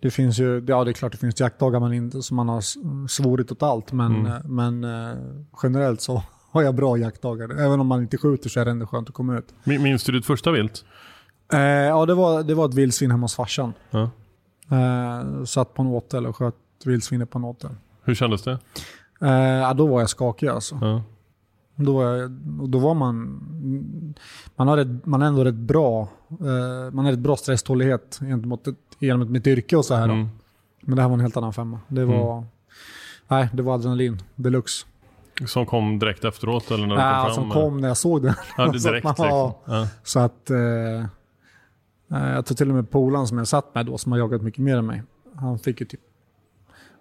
[0.00, 2.58] Det finns ju, ja det är klart det finns jaktdagar man inte, som man har
[2.58, 2.74] s-
[3.08, 4.26] svurit åt allt, men, Mm.
[4.32, 5.16] eh, men eh,
[5.62, 7.50] generellt så har jag bra jaktdagar.
[7.60, 9.54] Även om man inte skjuter så är det ändå skönt att komma ut.
[9.64, 10.84] Min- Minns du ditt första vilt?
[11.52, 13.72] Eh, ja, det var, det var ett vildsvin hemma hos farsan.
[13.90, 14.10] Ja.
[14.70, 17.70] Eh, satt på en åtel och sköt vildsvinet på en åtel.
[18.04, 18.58] Hur kändes det?
[19.20, 20.78] Eh, ja, då var jag skakig alltså.
[20.80, 21.02] Ja.
[21.76, 22.30] Då var, jag,
[22.68, 23.40] då var man...
[24.56, 28.66] Man har, ett, man har ändå rätt bra, eh, man har rätt bra stresstålighet gentemot
[28.66, 30.06] ett, genom mitt yrke och så här.
[30.08, 30.14] då.
[30.14, 30.28] Mm.
[30.80, 31.80] Men det här var en helt annan femma.
[31.88, 32.44] Det var,
[33.28, 34.86] nej, det var adrenalin deluxe.
[35.46, 37.62] Som kom direkt efteråt eller när Ja, kom som fram?
[37.62, 38.34] kom när jag såg den.
[38.56, 39.04] Ja, det Så att direkt.
[39.04, 39.88] man- ja.
[40.02, 40.50] Så att...
[40.50, 44.18] Eh, eh, jag tror till och med polaren som jag satt med då, som har
[44.18, 45.02] jagat mycket mer än mig,
[45.36, 46.00] han fick ju typ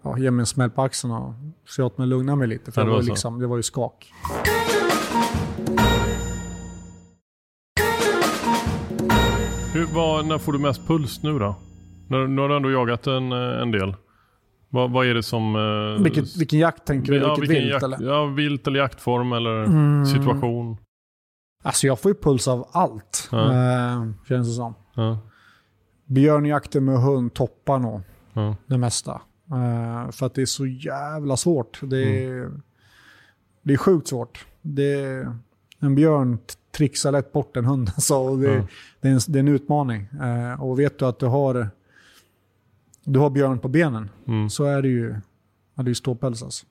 [0.01, 1.33] ja, ge mig en smäll på axeln och
[1.69, 2.71] se åt mig att lugna mig lite.
[2.71, 4.11] För det, det var var liksom, det var ju skak.
[9.73, 11.55] Hur, vad, när får du mest puls nu då?
[12.09, 13.95] När, nu har du ändå jagat en, eh, en del.
[14.69, 15.55] Vad, vad är det som...
[15.55, 17.17] eh, Vilket, vilken jakt tänker du?
[17.19, 17.97] ja, Vilket vilt jakt, eller?
[17.97, 18.09] Mm.
[18.09, 20.77] Ja, vilt eller jaktform eller situation.
[21.63, 23.53] Alltså jag får ju puls av allt, Ja.
[23.53, 24.73] eh, känns det som.
[24.95, 25.19] Ja,
[26.05, 28.01] Björnjakten med hund toppar nog
[28.33, 28.55] ja.
[28.67, 29.21] det mesta.
[29.51, 31.79] Eh, för att det är så jävla svårt.
[31.83, 32.61] Det är, Mm.
[33.63, 34.45] det är sjukt svårt.
[34.61, 35.35] Det är,
[35.79, 36.37] en björn
[36.77, 37.91] trixar lätt bort en hund.
[37.97, 38.63] Så det,
[39.01, 40.07] det, är en, det är en utmaning.
[40.21, 41.69] Eh, och vet du att du har,
[43.09, 44.49] du har björn på benen Mm.
[44.49, 45.15] så är det ju,
[45.75, 46.65] ja, det är ståpäls alltså.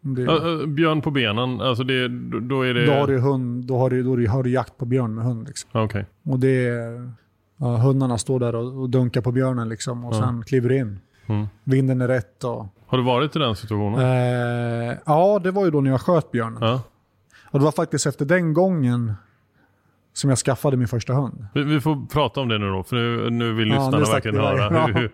[0.00, 2.08] Det, Ja, eh, björn på benen, alltså det,
[2.40, 2.86] då- är det...
[2.86, 5.46] Då har du hund, då har du, då har du, jakt på björn med hund.
[5.48, 5.70] Liksom.
[5.72, 6.06] Ja, Okej.
[6.24, 7.12] Och det är,
[7.56, 10.18] ja, hundarna står där och, och dunkar på björnen liksom, och Ja.
[10.18, 10.98] sen kliver du in.
[11.26, 11.46] Mm.
[11.64, 12.66] Vinden är rätt och...
[12.86, 14.00] Har du varit i den situationen?
[14.00, 16.58] Eh, ja, det var ju då när jag sköt björnen.
[16.62, 16.82] Ja.
[17.50, 19.12] Och det var faktiskt efter den gången
[20.12, 21.46] som jag skaffade min första hund.
[21.54, 24.14] Vi, vi får prata om det nu då, för nu, nu vill Ja, lyssnarna stack
[24.26, 24.74] verkligen höra.
[24.74, 24.86] Ja.
[25.00, 25.10] Hur,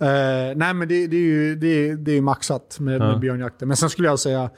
[0.00, 3.06] hur, nej men det, det är ju det är, det är maxat med, Ja.
[3.06, 3.68] med björnjakten.
[3.68, 4.50] Men sen skulle jag säga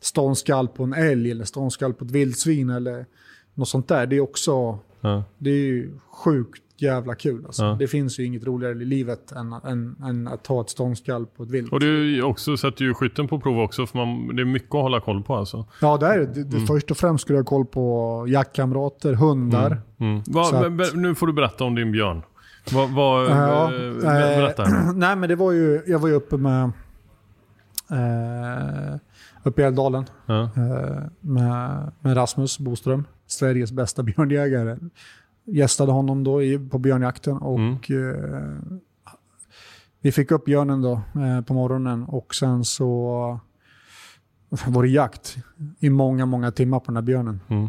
[0.00, 3.06] ståndskall på en älg eller ståndskall på ett vildsvin eller
[3.54, 4.06] något sånt där.
[4.06, 5.24] Det är också, Ja.
[5.38, 5.90] det är ju
[6.24, 7.44] sjukt jävla kul.
[7.46, 7.64] Alltså.
[7.64, 7.76] Ja.
[7.78, 11.42] Det finns ju inget roligare i livet än, än, än att ta ett ståndskall på
[11.42, 11.72] ett vilt.
[11.72, 14.46] Och det är ju också, sätter ju skytten på prov också för man, det är
[14.46, 15.66] mycket att hålla koll på alltså.
[15.80, 16.26] Ja, det är det.
[16.26, 16.66] det Mm.
[16.66, 19.80] Först och främst skulle jag ha koll på jaktkamrater, hundar.
[20.00, 20.22] Mm.
[20.26, 22.22] Vad- Så att- nu får du berätta om din björn.
[22.72, 24.64] Vad, vad, Ja, eh, eh, berätta.
[24.94, 26.62] Nej, men det var ju, jag var ju uppe med,
[27.90, 28.96] eh,
[29.42, 30.42] uppe i Älvdalen Ja.
[30.42, 34.76] eh, med, med Rasmus Boström, Sveriges bästa björnjägare.
[35.44, 38.52] Gästade honom då i, på björnjakten och eh,
[40.00, 43.40] vi fick upp björnen då eh, på morgonen och sen så
[44.66, 45.36] var det jakt
[45.78, 47.40] i många, många timmar på den här björnen.
[47.48, 47.68] Mm.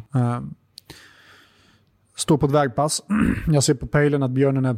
[2.18, 3.02] Står på ett vägpass.
[3.48, 4.78] Jag ser på pejlen att björnen är,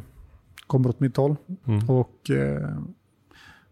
[0.68, 1.36] kommer åt mitt håll.
[1.68, 1.90] Mm.
[1.90, 2.70] Och eh,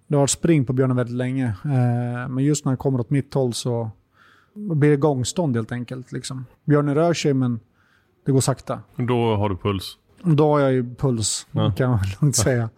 [0.07, 1.45] det har varit spring på björnen väldigt länge.
[1.45, 3.91] Eh, men just när den kommer åt mitt håll så
[4.53, 6.11] blir det gångstånd helt enkelt.
[6.11, 6.45] Liksom.
[6.65, 7.59] Björnen rör sig men
[8.25, 8.79] det går sakta.
[8.95, 9.97] Då har du puls.
[10.23, 11.71] Då har jag ju puls, Ja.
[11.77, 12.69] kan man lugnt säga.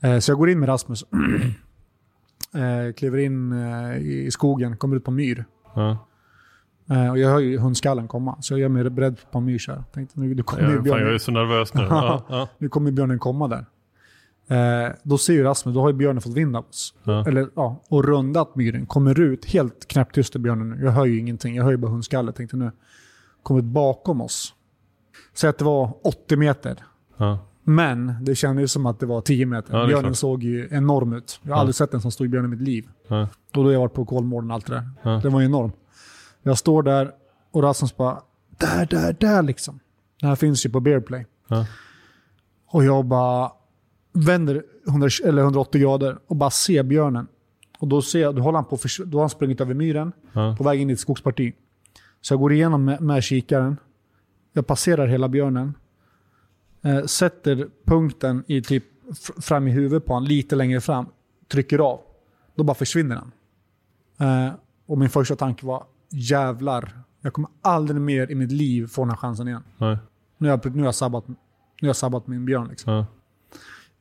[0.00, 1.04] Eh, så jag går in med Rasmus.
[2.54, 5.44] eh, kliver in eh, i skogen, kommer ut på myr.
[5.74, 5.98] Ja.
[6.90, 9.58] Eh, och jag hör ju hundskallen komma, så jag gör mig beredd på en myr.
[9.58, 9.84] Så.
[9.94, 11.82] Tänkte, nu, nu, kommer Ja, fan, björnen, jag är så nervös nu.
[11.90, 12.48] Ja, ja.
[12.58, 13.66] nu kommer björnen komma där.
[14.48, 16.94] Eh, då ser ju Rasmus, då har ju björnen fått vind av oss.
[17.04, 17.26] Ja.
[17.26, 20.84] Eller, ja, och rundat myren, kommer ut, helt knäpptyst är björnen nu.
[20.84, 22.36] Jag hör ju ingenting, jag hör ju bara hundskallet.
[22.36, 22.70] Tänkte nu,
[23.42, 24.54] kommer ut bakom oss.
[25.34, 26.76] Säg att det var 80 meter.
[27.16, 27.38] Ja.
[27.64, 29.78] Men det kändes som att det var 10 meter.
[29.78, 30.16] Ja, björnen klart.
[30.16, 31.40] såg ju enorm ut.
[31.42, 32.88] Jag har aldrig sett en som stod i björn i mitt liv.
[33.08, 35.20] Och då har jag varit på Kolmården och allt det där.
[35.20, 35.72] Den var ju enorm.
[36.42, 37.12] Jag står där
[37.50, 39.80] och Rasmus bara, där, där, där liksom.
[40.20, 41.26] Det här finns ju på Bearplay.
[41.48, 41.66] Ja.
[42.66, 43.52] Och jag bara
[44.12, 47.26] vänder 100, eller 180 grader och bara ser björnen.
[47.78, 50.54] Och då, ser jag, då, håller han på, då har han sprungit över myren Ja.
[50.58, 51.52] på väg in i ett skogsparti.
[52.20, 53.76] Så jag går igenom med, med kikaren.
[54.52, 55.74] Jag passerar hela björnen.
[56.82, 58.84] Eh, sätter punkten i typ
[59.40, 61.06] fram i huvudet på honom, lite längre fram.
[61.48, 62.00] Trycker av.
[62.54, 63.32] Då bara försvinner han.
[64.46, 64.52] Eh,
[64.86, 67.02] och min första tanke var, jävlar.
[67.20, 69.62] Jag kommer aldrig mer i mitt liv få den här chansen igen.
[69.78, 69.98] Nej.
[70.38, 71.34] Nu har jag, nu har jag, sabbat, nu
[71.80, 72.68] har jag sabbat min björn.
[72.68, 72.92] Liksom.
[72.92, 73.06] Ja.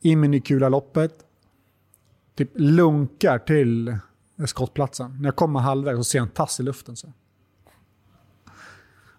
[0.02, 1.14] In med Nykula loppet.
[2.36, 3.98] Typ lunkar till
[4.46, 5.18] skottplatsen.
[5.18, 6.96] När jag kommer halvvägs så ser jag en tass i luften.
[6.96, 7.14] Så.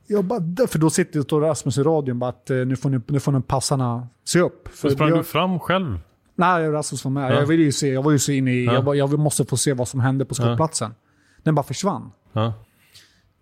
[0.07, 2.91] Jag bara, för då sitter och står Rasmus i radion bara att eh, nu får,
[2.91, 4.69] ni, nu får ni passarna se upp.
[4.69, 5.99] För sprang björn- du fram själv?
[6.35, 7.33] Nej, Rasmus var med.
[7.33, 7.35] Ja.
[7.41, 8.65] Jag, ville ju se, jag var ju så inne i...
[8.65, 8.73] Ja.
[8.73, 10.95] Jag, jag måste få se vad som hände på skottplatsen.
[11.43, 12.11] Den bara försvann.
[12.33, 12.53] Ja.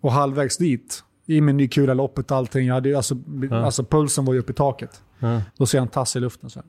[0.00, 2.66] Och halvvägs dit, i med Nykula loppet och allting.
[2.66, 3.14] Jag hade, alltså,
[3.52, 5.02] alltså, pulsen var ju uppe i taket.
[5.18, 5.42] Ja.
[5.56, 6.50] Då ser jag en tass i luften.
[6.50, 6.68] Så här.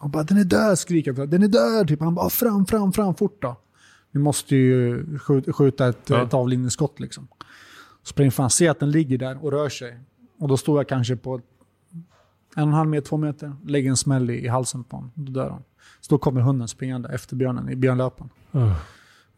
[0.00, 1.28] Och bara den är där skriker jag.
[1.28, 1.84] Den är där!
[1.84, 2.00] Typ.
[2.00, 3.56] Han bara fram, fram, fram fort då.
[4.10, 5.04] Vi måste ju
[5.52, 6.22] skjuta, ett, Ja.
[6.22, 7.28] ett avlinjningsskott liksom.
[8.02, 10.00] Springer fram, ser att den ligger där och rör sig.
[10.38, 11.42] Och då står jag kanske på en
[12.62, 13.56] och en halv meter, två meter.
[13.66, 15.10] Lägger en smäll i, i halsen på honom.
[15.14, 15.62] Då dör han.
[16.00, 18.28] Så då kommer hunden springande efter björnen i björnlöpen.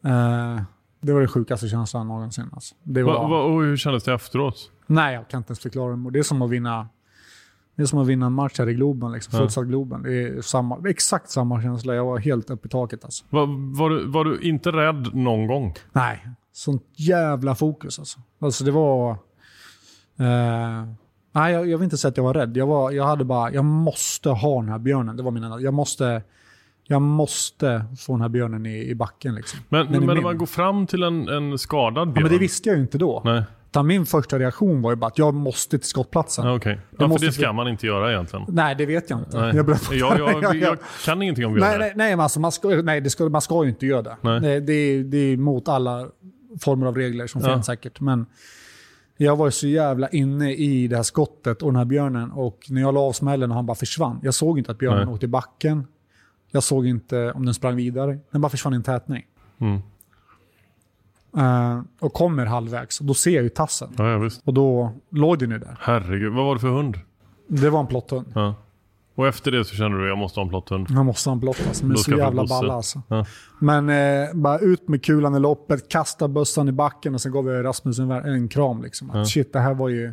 [0.03, 0.61] Eh,
[1.01, 2.51] det var det sjukaste känslan någonsin.
[2.53, 2.75] Alltså.
[2.83, 4.71] Det var, Va, va, och hur kändes det efteråt?
[4.87, 6.11] Nej, jag kan inte ens förklara det.
[6.11, 6.89] Det är som att vinna,
[7.77, 9.13] det är som att vinna en match här i Globen.
[9.13, 9.63] Liksom, Ja.
[9.63, 10.03] Globen.
[10.03, 11.95] Det är samma, exakt samma känsla.
[11.95, 13.05] Jag var helt uppe i taket.
[13.05, 13.25] Alltså.
[13.31, 13.47] Va,
[13.79, 15.75] var, du, var du inte rädd någon gång?
[15.93, 18.21] Nej, sånt jävla fokus alltså.
[18.41, 19.11] Alltså det var...
[20.19, 20.85] Eh,
[21.33, 22.57] nej, jag, jag vill inte säga att jag var rädd.
[22.57, 25.17] Jag, var, jag hade bara, jag måste ha den här björnen.
[25.17, 25.61] Det var min enda.
[25.61, 26.23] Jag måste,
[26.91, 29.35] jag måste få den här björnen i, i backen.
[29.35, 29.61] Liksom.
[29.69, 32.23] Men, men när man går fram till en, en skadad Ja, björn?
[32.23, 33.23] men det visste jag ju inte då.
[33.25, 36.47] Nej, Utan min första reaktion var ju bara att jag måste till skottplatsen.
[36.47, 36.81] ja, okej.
[36.99, 38.45] Ja, för det ska man inte göra egentligen.
[38.49, 39.41] Nej, det vet jag inte.
[39.41, 39.57] Nej.
[39.57, 41.79] Jag, Jag, jag, jag, kan ingenting om björnar.
[41.79, 44.17] Nej, nej, alltså, man, ska, nej det ska, man ska ju inte göra det.
[44.21, 44.41] Nej.
[44.41, 46.07] Det, det, är, det är mot alla
[46.61, 47.55] former av regler som Ja.
[47.55, 48.01] finns säkert.
[48.01, 48.27] Men
[49.17, 52.31] jag var så jävla inne i det här skottet och den här björnen.
[52.33, 54.21] Och när jag la av smällen och han bara försvann.
[54.23, 55.15] Jag såg inte att björnen Nej.
[55.15, 55.87] åkte i backen.
[56.51, 58.19] Jag såg inte om den sprang vidare.
[58.31, 59.27] Den bara försvann i en tätning.
[59.59, 59.81] Mm.
[61.37, 63.01] Eh, och kommer halvvägs.
[63.01, 63.89] Och då ser jag ju tassen.
[63.97, 64.31] Ja, ja.
[64.45, 65.77] Och då låg den ju där.
[65.81, 66.99] Herregud, vad var det för hund?
[67.47, 68.27] Det var en plotthund.
[68.35, 68.55] Ja.
[69.15, 70.91] Och efter det så kände du att jag måste ha en plotthund.
[70.91, 71.85] Han måste ha en plott alltså.
[71.85, 73.03] Men Då så jag jävla balla alltså.
[73.59, 77.49] Men eh, bara ut med kulan i loppet, kasta bössan i backen och sen gav
[77.49, 78.83] jag Rasmus en, en kram.
[78.83, 79.11] Liksom.
[79.11, 79.29] Att.
[79.29, 80.13] Shit, det här var ju...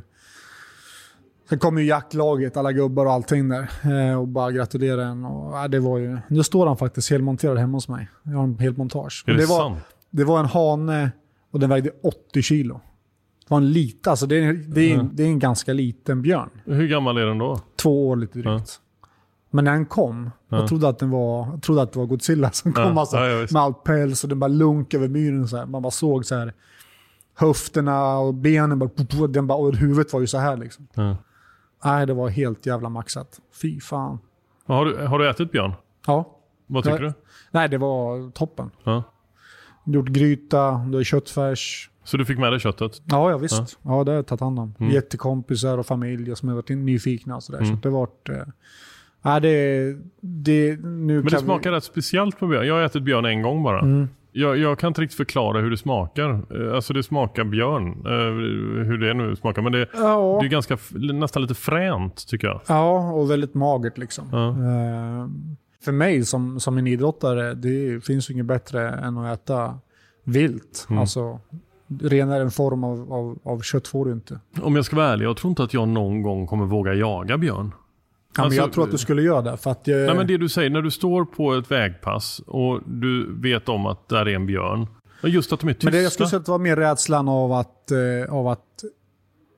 [1.49, 3.69] Sen kom ju jaktlaget, alla gubbar och allting där.
[4.12, 5.25] Eh, och bara gratulerade en.
[5.25, 6.17] Och, ja, det var ju...
[6.27, 8.10] Nu står han faktiskt helmonterad hemma hos mig.
[8.23, 9.23] Jag har en helt montage.
[9.27, 9.79] Är Och det, var, sant?
[10.10, 11.12] det var en hane
[11.51, 12.73] och den vägde 80 kilo.
[13.39, 15.10] Det var en liten, alltså det är, det är, Mm.
[15.13, 16.49] det är en ganska liten björn.
[16.65, 17.60] Hur gammal är den då?
[17.75, 18.79] Två år lite drygt.
[19.51, 20.58] Men när den kom, Ja.
[20.58, 22.97] jag trodde att, den var, jag trodde att det var Godzilla som Ja, kom.
[22.97, 23.53] Alltså, ja, ja, visst.
[23.53, 25.47] med allt päls och den bara lunk över myren.
[25.47, 25.65] Så här.
[25.65, 26.53] Man bara såg så här
[27.36, 28.79] höfterna och benen.
[28.79, 28.89] Bara,
[29.27, 30.88] den bara, och huvudet var ju så här liksom.
[30.93, 31.15] Ja.
[31.86, 33.39] Nej, det var helt jävla maxat.
[33.62, 34.19] Fy fan.
[34.65, 35.74] Har, du, har du ätit björn?
[36.08, 36.32] Ja.
[36.67, 37.08] Vad tycker Ja.
[37.08, 37.13] du?
[37.52, 38.69] Nej, det var toppen.
[38.84, 39.04] Ja.
[39.86, 41.89] Gjort gryta, det är köttfärs.
[42.04, 43.02] Så du fick med dig köttet?
[43.06, 43.78] Ja, ja visst.
[43.82, 44.74] Ja, det har jag tagit hand om.
[44.80, 44.91] Mm.
[44.91, 47.60] Jättekompisar och familj som har varit nyfikna och sådär.
[47.60, 47.69] Mm.
[47.76, 48.30] Så det har varit...
[48.30, 48.36] Eh,
[49.21, 50.80] nej, det, det...
[50.84, 52.67] Nu Men det smakar rätt speciellt på björn.
[52.67, 53.80] Jag har ätit björn en gång bara.
[53.80, 54.10] Mm.
[54.38, 56.30] Jag, jag kan inte riktigt förklara hur det smakar.
[56.69, 57.88] Eh, Alltså det smakar björn.
[58.06, 59.62] eh, Hur det nu smakar.
[59.62, 60.38] Men det, Ja.
[60.41, 60.78] det är ganska,
[61.13, 62.62] nästan lite fränt tycker jag.
[62.67, 64.26] Ja, och väldigt magert liksom.
[64.32, 64.50] Ja.
[64.50, 65.28] Eh,
[65.86, 69.80] för mig som, som en idrottare, det finns ju inget bättre än att äta
[70.24, 70.88] vilt.
[70.89, 71.00] Mm.
[71.02, 71.39] Alltså,
[72.02, 74.39] renare en form av, av, av kött får du inte.
[74.62, 77.38] Om jag ska vara ärlig, jag tror inte att jag någon gång kommer våga jaga
[77.38, 77.71] björn.
[78.38, 79.58] Ja, Alltså, men jag tror att du skulle göra det.
[79.58, 82.82] För att, eh, Nej men det du säger, när du står på ett vägpass och
[82.86, 84.88] du vet om att där är en björn.
[85.24, 85.86] Just att de är tysta.
[85.88, 88.84] men det, jag skulle säga att det var mer rädslan av att, eh, av att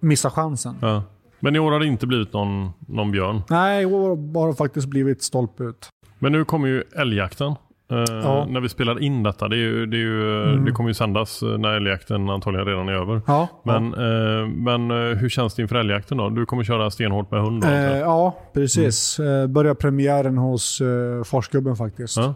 [0.01, 0.75] missa chansen.
[0.81, 1.03] ja.
[1.39, 3.41] Men i år har det inte blivit någon, någon björn.
[3.49, 5.89] Nej, i år har bara faktiskt blivit stolpe ut.
[6.19, 7.55] Men nu kommer ju älgjakten.
[7.91, 8.47] Eh, Ja.
[8.49, 9.47] När vi spelar in detta.
[9.47, 10.65] Det, är ju, det, är ju, Mm.
[10.65, 13.21] det kommer ju sändas eh, när älgjakten antagligen redan är över.
[13.27, 16.29] Ja, Men, eh, men eh, hur känns det inför älgjakten då?
[16.29, 17.67] Du kommer köra stenhårt med hund då?
[17.67, 17.97] Eh, jag?
[17.99, 19.19] ja, precis.
[19.19, 22.17] Eh, börjar premiären hos eh, Farsgubben faktiskt.
[22.17, 22.35] ja.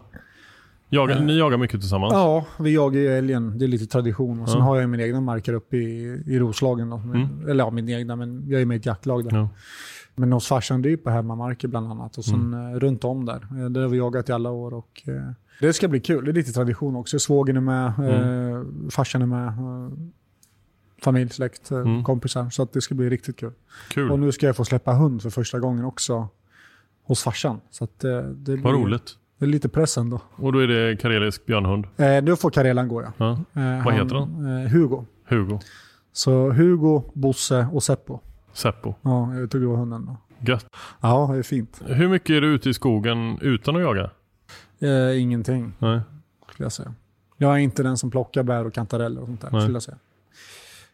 [0.94, 2.14] Jagar, ni jagar mycket tillsammans?
[2.14, 3.58] Ja, vi jagar ju älgen.
[3.58, 4.42] Det är lite tradition.
[4.42, 4.66] Och sen Ja.
[4.66, 6.90] har jag mina egna marker uppe i, i Roslagen.
[6.90, 6.96] Då.
[6.98, 7.50] Mm.
[7.50, 9.38] Eller ja, min egna, men jag är med i ett jaktlag där.
[9.38, 9.50] Ja.
[10.16, 12.18] Men hos farsan, det är ju på hemmamarker bland annat.
[12.18, 12.74] Och sen Mm.
[12.74, 13.36] eh, runt om där.
[13.64, 14.74] Eh, där har vi jagat i alla år.
[14.74, 15.14] Och, eh,
[15.62, 16.26] det ska bli kul.
[16.26, 17.20] Det är lite tradition också.
[17.20, 18.56] Svågen är med, Mm.
[18.56, 19.48] eh, farsan är med.
[19.48, 19.92] Eh,
[21.04, 22.04] familj, släkt, eh, Mm.
[22.04, 22.50] kompisar.
[22.50, 23.52] Så att det ska bli riktigt kul.
[23.90, 24.12] Kul.
[24.12, 26.28] Och nu ska jag få släppa hund för första gången också
[27.04, 27.60] hos farsan.
[27.70, 29.18] Så att, eh, det Vad roligt.
[29.38, 30.20] Det är lite press ändå.
[30.36, 31.86] Och då är det karelisk björnhund?
[31.98, 33.14] Eh, nu får Karelan gå ja.
[33.18, 33.32] Ja.
[33.62, 34.46] Eh, Vad heter han?
[34.66, 35.06] Eh, Hugo.
[35.26, 35.60] Hugo?
[36.14, 38.20] Så Hugo, Bosse och Seppo.
[38.54, 38.94] Seppo?
[39.02, 40.18] Ja, jag tog det var hunden då.
[40.52, 40.66] Gött.
[41.02, 41.82] Ja, det är fint.
[41.86, 44.10] Hur mycket är du ute i skogen utan att jaga?
[44.82, 46.00] Eh, ingenting, Nej.
[46.52, 46.94] skulle jag säga.
[47.38, 49.62] Jag är inte den som plockar bär och kantareller och sånt där, Nej.
[49.62, 49.98] skulle jag säga.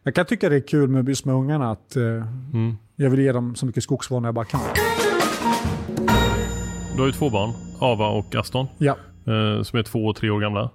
[0.02, 2.76] Jag kan tycka det är kul med just med ungarna att eh, Mm.
[2.96, 4.60] jag vill ge dem så mycket skogsvana jag bara kan.
[6.94, 8.96] Du har ju två barn, Ava och Aston, Ja,
[9.26, 10.70] eh, som är två och tre år gamla.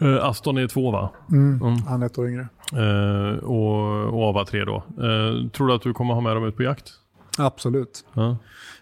[0.00, 1.10] Eh, Aston är två va?
[1.30, 1.60] mm.
[1.62, 1.82] Mm.
[1.82, 2.48] han är ett år yngre.
[2.72, 4.76] Eh, och, och Ava tre då.
[4.76, 6.92] Eh, tror du att du kommer ha med dem ut på jakt?
[7.38, 8.04] Absolut.
[8.12, 8.36] Ja.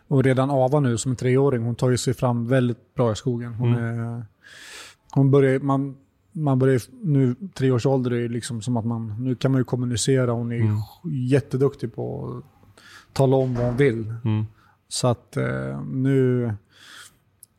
[0.09, 3.16] Och redan Ava nu som är treåring, hon tar ju sig fram väldigt bra i
[3.16, 3.55] skogen.
[3.55, 3.85] Hon, Mm.
[4.01, 4.25] är,
[5.12, 5.97] hon börjar, man,
[6.33, 9.64] man börjar nu, tre års ålder är liksom som att man, nu kan man ju
[9.64, 10.31] kommunicera.
[10.33, 10.77] Hon är Mm.
[11.05, 14.14] jätteduktig på att tala om vad hon vill.
[14.25, 14.44] Mm.
[14.88, 16.53] Så att eh, nu,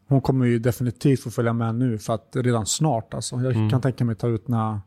[0.07, 3.35] hon kommer ju definitivt få följa med nu för att redan snart alltså.
[3.35, 3.69] Jag Mm.
[3.69, 4.79] kan tänka mig ta ut när,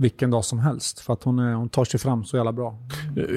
[0.00, 1.00] vilken dag som helst.
[1.00, 2.78] För att hon, är, hon tar sig fram så jävla bra.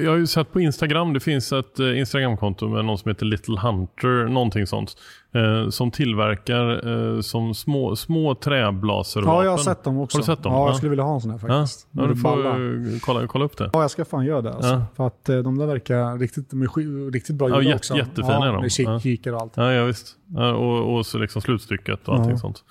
[0.02, 3.26] Jag har ju sett på Instagram, det finns ett eh, Instagramkonto med någon som heter
[3.26, 4.94] Little Hunter, någonting sånt.
[5.34, 9.34] Eh, som tillverkar eh, som små, små träblaservapen.
[9.34, 10.16] Ja, jag har sett dem också.
[10.18, 10.52] Har du sett dem?
[10.52, 10.66] Ja, Ja.
[10.66, 11.86] jag skulle vilja ha en sån här Ja, faktiskt.
[11.90, 13.70] ja, du får kolla, kolla upp det.
[13.72, 14.52] Ja, jag ska fan göra det.
[14.54, 14.70] Alltså.
[14.72, 14.82] Ja.
[14.96, 17.96] För att eh, de där verkar riktigt, de är riktigt bra Ja, gjorda jätte- också.
[17.96, 18.60] jättefina ja, är de.
[18.62, 19.00] Med kik, Ja.
[19.00, 19.52] kikare och allt.
[19.56, 20.16] Ja, ja visst.
[20.26, 22.38] Ja, och, och så liksom slutstycket och allting Ja.
[22.38, 22.64] sånt.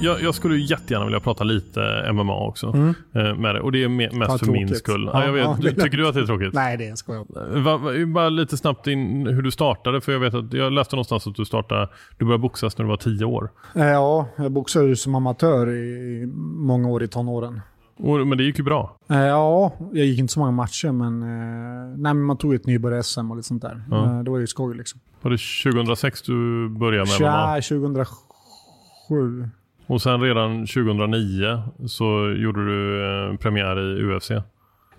[0.00, 2.94] Jag, jag skulle jättegärna vilja prata lite MMA också Mm.
[3.14, 3.60] eh, med det.
[3.60, 5.10] Och det är me- mest för min skull.
[5.12, 5.44] Ja, Ja, jag vet.
[5.44, 6.54] ja, det- Tycker du att det är tråkigt?
[6.54, 7.24] Nej, det är en skoj.
[7.54, 10.00] Va, va, bara lite snabbt in hur du startade.
[10.00, 12.88] För jag vet att jag läste någonstans att du startade, du började boxas när du
[12.88, 13.50] var tio år.
[13.74, 17.60] Eh, Ja, jag boxade som amatör i, många år i tonåren.
[17.98, 18.96] Och, men det gick ju bra.
[19.10, 22.66] Eh, Ja, jag gick inte så många matcher, men, eh, nej, men man tog ett
[22.66, 23.82] nybörjar-SM och lite sånt där.
[23.90, 24.04] Ja.
[24.04, 25.00] Eh, Det var ju skoj liksom.
[25.22, 25.38] Var det
[25.72, 27.60] 2006 du började med MMA?
[27.62, 29.48] Tja, 2007.
[29.86, 34.30] Och sen redan 2009 så gjorde du eh, premiär i UFC.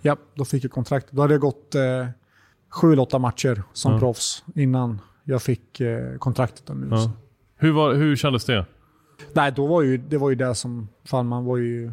[0.01, 1.07] Ja, då fick jag kontrakt.
[1.11, 2.07] Då hade jag gått eh,
[2.69, 3.99] sju eller åtta matcher som Ja.
[3.99, 6.69] proffs innan jag fick eh, kontraktet.
[6.75, 6.87] Nu.
[6.91, 7.11] Ja.
[7.57, 8.65] Hur, var, hur kändes det?
[9.33, 10.87] Nej, då var ju, det var ju det som...
[11.05, 11.91] Fan, man var ju...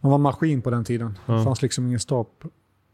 [0.00, 1.18] Man var maskin på den tiden.
[1.26, 1.34] Ja.
[1.34, 2.44] Det fanns liksom ingen stopp.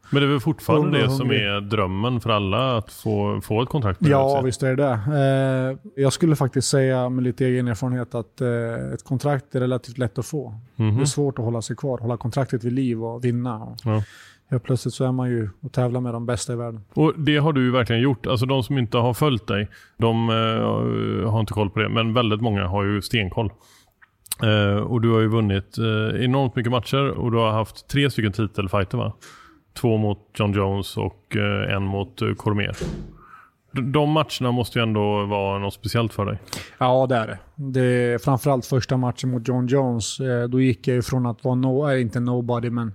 [0.09, 3.69] Men det är väl fortfarande det som är drömmen för alla att få, få ett
[3.69, 4.47] kontrakt med Ja, UFC?
[4.47, 5.79] visst är det det.
[5.93, 8.47] Eh, jag skulle faktiskt säga med lite egen erfarenhet att eh,
[8.93, 10.53] ett kontrakt är relativt lätt att få.
[10.75, 10.95] Mhm.
[10.95, 13.75] Det är svårt att hålla sig kvar, hålla kontraktet vid liv och vinna.
[13.83, 14.03] Ja.
[14.49, 16.81] Helt plötsligt så är man ju och tävlar med de bästa i världen.
[16.93, 18.27] Och det har du ju verkligen gjort.
[18.27, 21.89] Alltså de som inte har följt dig, de eh, har inte koll på det.
[21.89, 23.51] Men väldigt många har ju stenkoll.
[24.43, 28.09] Eh, och du har ju vunnit eh, enormt mycket matcher och du har haft tre
[28.09, 29.13] stycken titelfighter va?
[29.81, 32.75] Två mot John Jones och eh, en mot eh, Cormier.
[33.71, 36.39] De matcherna måste ju ändå vara något speciellt för dig.
[36.77, 37.39] Ja, det är det.
[37.79, 40.19] det framförallt första matchen mot John Jones.
[40.19, 42.93] Eh, då gick jag ifrån att vara, no, inte nobody, men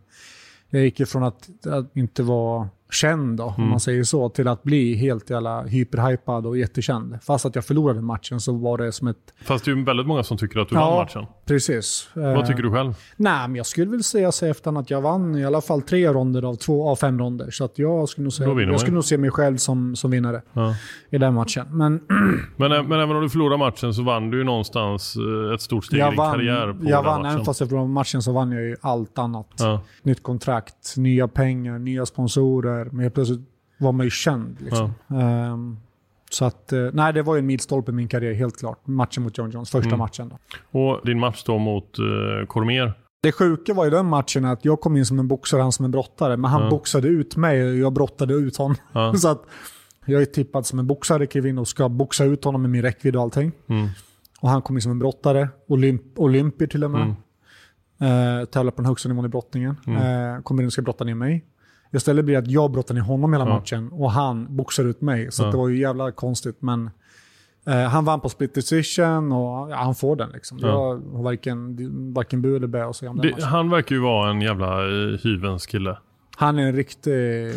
[0.71, 3.63] jag gick ifrån att, att inte vara känd, då, mm.
[3.63, 7.19] om man säger så, till att bli helt jävla hyperhypad och jättekänd.
[7.23, 9.35] Fast att jag förlorade matchen så var det som ett...
[9.43, 11.27] Fast det är ju väldigt många som tycker att du ja, vann matchen.
[11.55, 12.09] Precis.
[12.15, 12.95] Vad tycker du själv?
[13.17, 16.09] Nej, men jag skulle väl säga sig efter att jag vann i alla fall tre
[16.09, 17.51] ronder av, två, av fem ronder.
[17.51, 20.43] Så att jag skulle nog, säga, jag skulle nog se mig själv som, som vinnare
[20.53, 20.75] ja.
[21.11, 21.67] i den matchen.
[21.71, 22.01] Men,
[22.57, 25.85] men, men även om du förlorade matchen så vann du ju någonstans eh, ett stort
[25.85, 27.33] steg i din karriär på Jag vann, matchen.
[27.33, 29.55] även fast jag förlorade matchen så vann jag ju allt annat.
[29.59, 29.81] Ja.
[30.03, 32.85] Nytt kontrakt, nya pengar, nya sponsorer.
[32.85, 33.41] Men helt plötsligt
[33.79, 34.57] var man ju känd.
[34.61, 34.95] Liksom.
[35.07, 35.53] Ja.
[35.53, 35.79] Um,
[36.31, 38.87] så att, eh, nej det var ju en milstolpe i min karriär helt klart.
[38.87, 39.99] Matchen mot John Jones, första mm.
[39.99, 40.29] matchen.
[40.29, 40.81] Då.
[40.81, 42.93] Och din match då mot uh, Cormier?
[43.23, 45.85] Det sjuka var i den matchen att jag kom in som en boxare, han som
[45.85, 46.37] en brottare.
[46.37, 46.71] Men han ja.
[46.71, 48.77] boxade ut mig och jag brottade ut honom.
[48.93, 49.15] Ja.
[49.17, 49.43] så att
[50.07, 53.17] jag är tippad som en boxare, Kevin, och ska boxa ut honom med min räckvidd
[53.17, 53.53] och allting.
[53.67, 53.89] Mm.
[54.41, 57.03] Och han kom in som en brottare, olymp olympier till och med.
[57.03, 58.41] Mm.
[58.41, 59.77] Eh, tävlar på den högsta nivån i brottningen.
[59.87, 60.35] Mm.
[60.37, 61.45] Eh, kommer in och ska brotta ner mig.
[61.93, 63.55] Istället blir det att jag brottar ner honom hela ja.
[63.55, 65.33] matchen och han boxar ut mig.
[65.33, 65.51] Så ja.
[65.51, 66.57] det var ju jävla konstigt.
[66.63, 66.91] Men
[67.67, 70.31] eh, han vann på split decision och ja, han får den.
[70.31, 70.59] Liksom.
[70.59, 71.77] Jag har varken,
[72.13, 75.19] varken bu eller bä att säga om den Han verkar ju vara en jävla uh,
[75.19, 75.97] hyvens kille.
[76.41, 77.53] Han är en riktig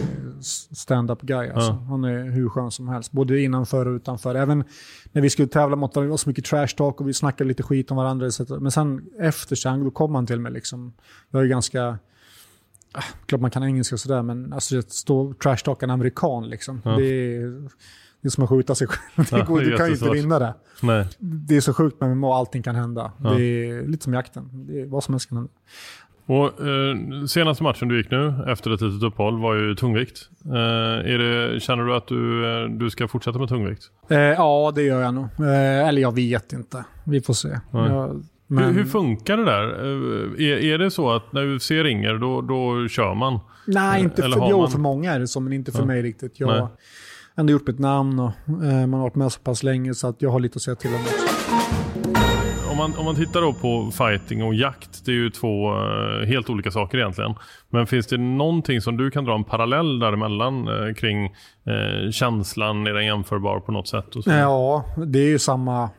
[0.71, 1.49] stand-up guy.
[1.49, 1.71] Alltså.
[1.71, 1.85] Ja.
[1.89, 3.11] Han är hur skön som helst.
[3.11, 4.35] Både innanför och utanför.
[4.35, 4.63] Även
[5.11, 7.47] när vi skulle tävla mot varandra, det var så mycket trash talk och vi snackade
[7.47, 8.29] lite skit om varandra.
[8.59, 10.51] Men sen efter då kom han till mig.
[10.51, 10.93] Liksom.
[11.31, 11.97] Jag är ganska
[13.25, 16.81] klart man kan engelska och sådär, men alltså, att stå trashtalka en amerikan liksom.
[16.85, 16.91] Ja.
[16.91, 17.69] Det, är,
[18.21, 19.27] det är som att skjuta sig själv.
[19.31, 20.53] Det går, ja, du kan ju inte vinna det.
[20.81, 21.07] Nej.
[21.19, 23.11] Det är så sjukt med MMA, allting kan hända.
[23.23, 23.29] Ja.
[23.29, 24.49] Det är lite som jakten.
[24.67, 25.51] Det är, vad som helst kan hända.
[26.25, 30.29] Och, eh, senaste matchen du gick nu efter ett litet uppehåll var ju tungvikt.
[30.45, 33.83] Eh, det, känner du att du, eh, du ska fortsätta med tungvikt?
[34.09, 35.23] Eh, ja, det gör jag nog.
[35.39, 36.85] Eh, eller jag vet inte.
[37.03, 37.59] Vi får se.
[37.71, 38.63] Jag, men...
[38.63, 39.63] Hur, hur, funkar det där?
[39.63, 43.39] Eh, är, är det så att när UFC ringer då, då kör man?
[43.67, 44.71] Nej, inte för, jo, man...
[44.71, 45.85] för många är det så, men inte för ja.
[45.85, 46.39] mig riktigt.
[46.39, 46.69] Jag har
[47.35, 50.21] ändå gjort mitt namn och eh, man har varit med så pass länge så att
[50.21, 51.01] jag har lite att säga till om
[52.71, 56.25] Om man, om man tittar då på fighting och jakt, det är ju två uh,
[56.25, 57.35] helt olika saker egentligen.
[57.69, 62.87] Men finns det någonting som du kan dra en parallell däremellan uh, kring uh, känslan?
[62.87, 64.05] Är den jämförbar på något sätt?
[64.25, 65.89] Ja, det är ju samma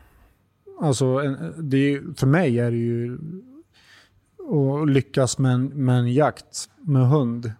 [0.81, 1.19] Alltså,
[1.57, 3.17] det, för mig är det ju
[4.37, 7.51] att lyckas med en, med en jakt med hund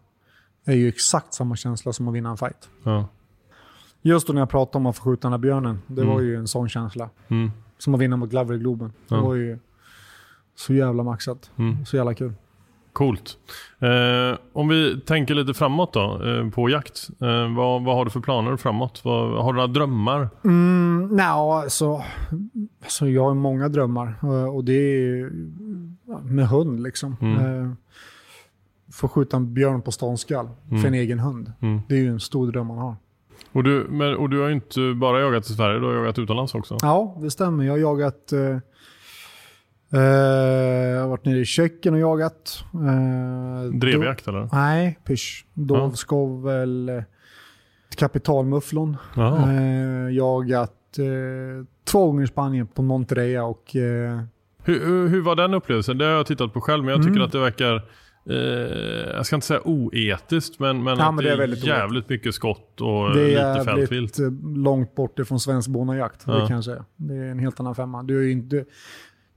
[0.65, 2.69] är ju exakt samma känsla som att vinna en fight.
[2.83, 3.07] Ja.
[4.01, 6.13] Just då när jag pratade om att få skjuta den här björnen, det mm.
[6.13, 7.09] var ju en sån känsla.
[7.27, 7.51] Mm.
[7.77, 8.93] Som att vinna mot Glover i Globen.
[9.07, 9.15] Ja.
[9.15, 9.59] Det var ju
[10.55, 11.51] så jävla maxat.
[11.55, 11.85] Mm.
[11.85, 12.33] Så jävla kul.
[12.95, 13.37] Coolt.
[13.79, 17.09] Eh, om vi tänker lite framåt då eh, på jakt.
[17.21, 19.01] Eh, vad, vad, har du för planer framåt?
[19.03, 20.29] Vad, har du några drömmar?
[20.43, 22.03] Mm, Nej, alltså,
[22.83, 25.31] alltså jag har många drömmar eh, och det är
[26.23, 27.17] med hund liksom.
[27.21, 27.63] Mm.
[27.63, 27.71] Eh,
[28.91, 30.81] få skjuta en björn på ståndskall mm.
[30.81, 31.51] för en egen hund.
[31.61, 31.81] Mm.
[31.87, 32.95] Det är ju en stor dröm man har.
[33.51, 36.19] Och du, men, och du har ju inte bara jagat i Sverige, du har jagat
[36.19, 36.77] utomlands också?
[36.81, 37.63] Ja, det stämmer.
[37.63, 38.33] Jag har jagat
[39.95, 42.63] eh, jag har varit nere i Tjeckien och jagat.
[42.75, 44.49] Uh, Drevjakt eller?
[44.51, 45.45] Nej, pysch.
[45.53, 47.03] Dovskovel, ja.
[47.95, 48.97] kapitalmufflon.
[49.17, 50.71] Uh, jagat
[51.83, 53.75] två gånger i Spanien på Monterrey och...
[54.63, 55.97] Hur, hur, var den upplevelsen?
[55.97, 57.25] Det har jag tittat på själv, men jag tycker mm.
[57.25, 57.81] att det verkar
[59.15, 62.81] jag ska inte säga oetiskt, men, men, ja, men det är, är jävligt mycket skott
[62.81, 64.17] och det lite fältvilt.
[64.17, 66.33] Det är långt bort ifrån svensk bonajakt, ja.
[66.33, 66.85] det kan jag säga.
[66.95, 68.03] Det är en helt annan femma.
[68.03, 68.65] Du är inte,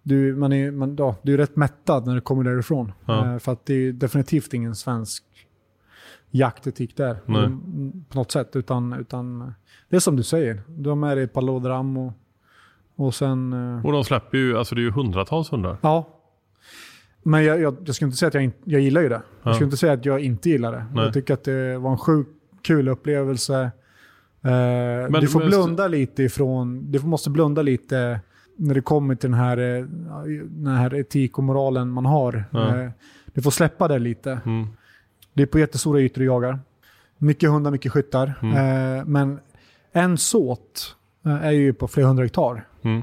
[0.09, 2.93] du, man är, man, ja, du är rätt mättad när du kommer därifrån.
[3.07, 3.33] Ja.
[3.33, 5.25] Eh, för att det är definitivt ingen svensk
[6.31, 7.17] jaktetik där.
[7.29, 8.57] Mm, på något sätt.
[8.57, 9.55] Utan, utan
[9.89, 10.63] det är som du säger.
[10.69, 12.13] Du har med dig palodram och,
[12.97, 13.53] och sen...
[13.53, 15.77] Eh, och de släpper ju, alltså det är ju hundratals hundar.
[15.81, 16.09] Ja.
[17.23, 19.15] Men jag, jag, jag skulle inte säga att jag, in, jag gillar ju det.
[19.15, 19.23] Ja.
[19.43, 20.87] Jag skulle inte säga att jag inte gillar det.
[20.93, 21.05] Nej.
[21.05, 22.31] Jag tycker att det var en sjukt
[22.63, 23.71] kul upplevelse.
[24.43, 24.51] Eh,
[25.11, 28.21] men, du får blunda lite ifrån, du måste blunda lite
[28.61, 29.85] när det kommer till den här, eh,
[30.49, 32.45] den här etik och moralen man har.
[32.53, 32.91] Eh,
[33.33, 34.41] du får släppa det lite.
[34.45, 34.67] Mm.
[35.33, 36.59] Det är på jättestora ytor du jagar.
[37.19, 38.35] Mycket hundar, mycket skyttar.
[38.43, 38.99] Mm.
[38.99, 39.41] Eh, men
[39.93, 42.67] en såt är ju på flera hundra hektar.
[42.83, 43.03] Mm.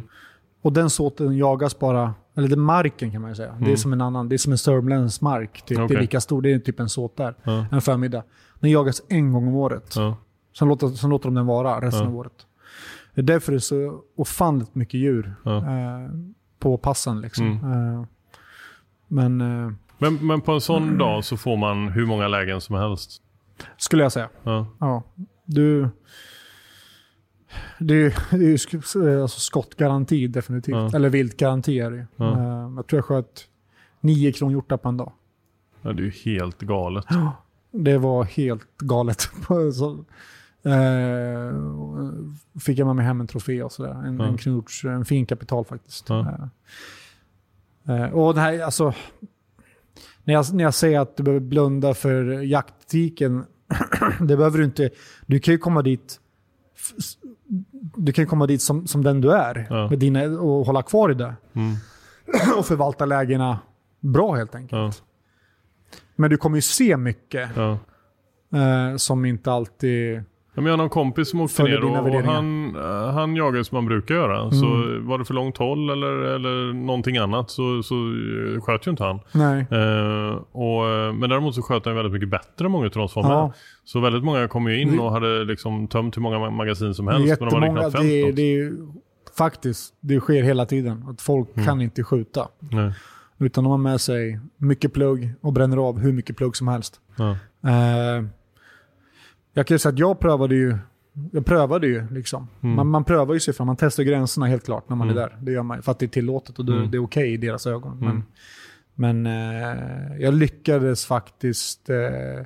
[0.62, 3.52] Och den såten jagas bara, eller den marken kan man ju säga.
[3.52, 3.78] Det är mm.
[3.78, 5.66] som en annan, det är som en sörmländsk mark.
[5.66, 5.78] Typ.
[5.78, 5.88] Okay.
[5.88, 7.36] Det är lika stor, det är typ en såt där.
[7.44, 7.66] Ja.
[7.72, 8.24] En förmiddag.
[8.60, 9.94] Den jagas en gång om året.
[9.96, 10.18] Ja.
[10.60, 12.08] Sen, låter, sen låter de den vara resten ja.
[12.08, 12.46] av året.
[13.16, 15.58] Det är därför det är så ofantligt mycket djur ja.
[15.58, 16.10] eh,
[16.60, 17.22] på passen.
[17.22, 17.52] Liksom.
[17.52, 17.72] Mm.
[17.72, 18.06] Eh,
[19.08, 20.98] men, eh, men, men på en sån mm.
[20.98, 23.22] dag så får man hur många lägen som helst?
[23.78, 24.30] Skulle jag säga.
[24.44, 24.68] Ja.
[24.80, 25.04] ja.
[25.46, 25.90] Du,
[27.80, 30.76] Det är ju, det är ju sk- alltså skottgaranti definitivt.
[30.76, 30.92] Ja.
[30.94, 32.06] Eller viltgaranti är det ju.
[32.16, 32.32] Ja.
[32.32, 33.48] Eh, Jag tror jag sköt
[34.02, 35.12] nio kronhjortar på en dag.
[35.82, 37.06] Ja, det är ju helt galet.
[37.72, 39.30] Det var helt galet.
[40.66, 41.52] Eh,
[42.60, 44.04] fick jag med mig hem en trofé och sådär.
[44.08, 44.26] En, Ja.
[44.26, 46.10] en, kronhjorts, en fin kapital faktiskt.
[46.10, 46.50] Ja.
[47.88, 48.94] Eh, eh, och det här, alltså,
[50.24, 53.46] när jag, när jag säger att du behöver blunda för jaktetiken,
[54.20, 54.90] det behöver du inte.
[55.26, 56.20] Du kan ju komma dit
[57.98, 59.90] du kan komma dit som, som den du är Ja.
[59.90, 61.36] med dina, och hålla kvar i det.
[61.54, 61.76] Mm.
[62.58, 63.60] och förvalta lägena
[64.00, 65.04] bra helt enkelt.
[66.16, 70.24] Men du kommer ju se mycket eh, som inte alltid...
[70.56, 73.76] Ja, men Jag har någon kompis som åkte ner och, han, eh, han jagar som
[73.76, 74.52] man brukar göra.
[74.52, 75.08] Så Mm.
[75.08, 79.04] var det för långt håll eller, eller någonting annat så, så eh, sköt ju inte
[79.04, 79.20] han.
[79.32, 79.60] Nej.
[79.72, 83.10] Eh, och, eh, men däremot så sköt han väldigt mycket bättre än många av de
[83.10, 83.44] som var Ja.
[83.48, 83.54] med.
[83.84, 86.94] Så väldigt många kom ju in Det- och hade liksom tömt hur många ma- magasin
[86.94, 87.40] som Det helst.
[87.40, 88.78] Men de hade knappt det, fält det är ju
[89.38, 91.06] faktiskt, det sker hela tiden.
[91.10, 91.66] Att folk Mm.
[91.66, 92.48] kan inte skjuta.
[92.60, 92.94] Nej.
[93.40, 97.00] Utan de har med sig mycket plugg och bränner av hur mycket plugg som helst.
[97.16, 97.30] Ja.
[97.70, 98.24] Eh,
[99.58, 100.78] jag kan säga att jag prövade ju,
[101.32, 102.48] jag prövade ju liksom.
[102.62, 102.76] Mm.
[102.76, 105.18] Man, man prövar ju sig fram, man testar gränserna helt klart när man Mm.
[105.24, 105.38] är där.
[105.42, 106.92] Det gör man för att det är tillåtet och det, Mm.
[106.92, 107.98] det är okej i deras ögon.
[108.02, 108.24] Mm.
[108.96, 112.46] Men, men eh, jag lyckades faktiskt eh,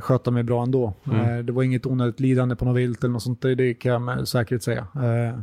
[0.00, 0.94] sköta mig bra ändå.
[1.06, 1.20] Mm.
[1.20, 3.92] Eh, det var inget onödigt lidande på något vilt eller något sånt, det, det kan
[3.92, 4.86] jag med säkerhet säga.
[4.94, 5.40] Eh,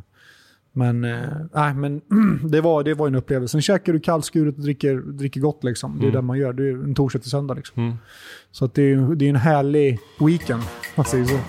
[0.74, 2.02] men, eh, men
[2.50, 3.52] det, var, det var en upplevelse.
[3.52, 5.92] Sen käkar du kallskuret och dricker, dricker gott liksom.
[6.00, 6.16] Det är Mm.
[6.16, 6.54] det man gör.
[6.54, 7.84] Det är en torsdag till söndag liksom.
[7.84, 7.96] Mm.
[8.52, 10.64] Så att det är, det är en härlig weekend,
[10.96, 11.40] man säger så.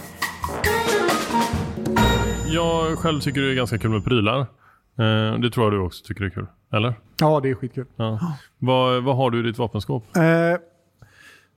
[2.48, 4.40] Jag själv tycker det är ganska kul med prylar.
[4.40, 6.46] Eh, det tror jag du också tycker är kul.
[6.72, 6.94] Eller?
[7.20, 7.86] Ja, det är skitkul.
[7.96, 8.36] Ja.
[8.58, 10.16] Vad, vad har du i ditt vapenskåp?
[10.16, 10.22] Eh,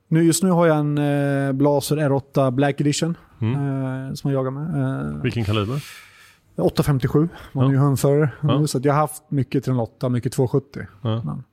[0.08, 3.54] nu, just nu har jag en eh, Blaser R8 Black Edition Mm.
[4.08, 4.82] eh, som jag jagar med.
[5.16, 5.84] Eh, Vilken kaliber?
[6.58, 7.72] 857 var Ja.
[7.72, 8.60] ju hundförare Ja.
[8.60, 10.86] nu, så jag har haft mycket 308, mycket 270.
[11.02, 11.22] Ja.
[11.24, 11.44] Men,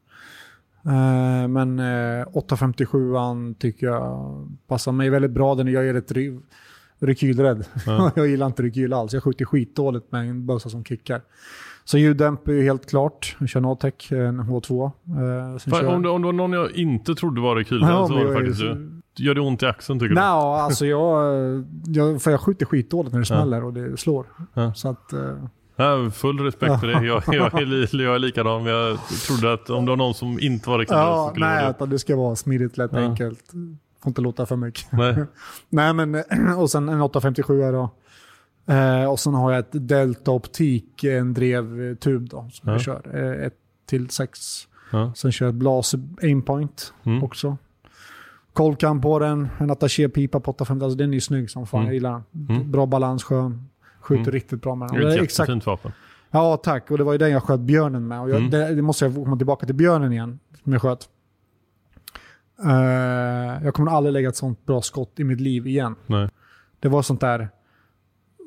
[1.45, 1.79] eh, men
[2.21, 2.99] eh, 857
[3.59, 5.55] tycker jag passar mig väldigt bra.
[5.55, 6.41] Den jag är rätt ry-
[6.99, 7.65] rekylrädd.
[7.87, 8.11] Ja.
[8.17, 9.13] jag gillar inte rekyl alls.
[9.15, 11.23] Jag skjuter skitdåligt med en bössa som kickar.
[11.85, 13.37] Så ljuddämp är ju helt klart.
[13.41, 14.85] Jag kör Notec, en H2.
[14.85, 18.15] Eh, kör- om, det, om det var någon jag inte trodde var rekylrädd Ja, så
[18.15, 19.01] var det faktiskt så- du.
[19.17, 21.25] Gör det ont i axeln tycker Nej, alltså jag,
[21.87, 23.37] jag, för jag skjuter skitdåligt när det Ja.
[23.37, 24.27] smäller och det slår.
[24.55, 24.75] Ja.
[24.75, 25.37] Så att, eh, du?
[25.77, 26.93] Ja, full respekt för det.
[27.07, 28.65] Jag, jag, är, jag är likadan.
[28.67, 31.63] Jag trodde att om det var någon som inte var så ja, skulle det nej,
[31.63, 32.99] vara utan det ska vara smidigt, lätt, Ja.
[32.99, 33.41] enkelt.
[34.03, 34.87] Får inte låta för mycket.
[34.91, 34.97] du.
[34.97, 35.25] Nej.
[35.69, 36.15] Nej, men
[36.59, 37.91] och sen en 857 då.
[38.67, 42.73] Eh, och sen har jag ett Delta Optik, en drevtub då, som Ja.
[42.73, 43.03] jag kör.
[43.15, 43.55] Eh, ett
[43.87, 44.39] till sex.
[44.93, 45.13] Ja.
[45.17, 47.23] Sen kör jag ett Blaser Aimpoint Mm.
[47.25, 47.57] också.
[48.53, 50.85] Kolkam på den, en attaché-pipa på 850.
[50.85, 51.87] Alltså den är ju snygg som fan, Mm.
[51.87, 52.57] jag gillar den.
[52.57, 52.71] Mm.
[52.71, 53.69] Bra balans, skön.
[54.01, 54.33] Skjuter Mm.
[54.33, 55.01] riktigt bra med den.
[55.01, 55.93] Det är ett exakt jättefint vapen.
[56.31, 56.91] Ja, tack.
[56.91, 58.21] Och det var ju den jag sköt björnen med.
[58.21, 58.51] Och jag, Mm.
[58.51, 61.09] det, det måste jag komma tillbaka till björnen igen, som jag sköt.
[62.65, 65.95] Eh, jag kommer aldrig lägga ett sånt bra skott i mitt liv igen.
[66.07, 66.29] Nej.
[66.81, 67.49] Det var sånt där...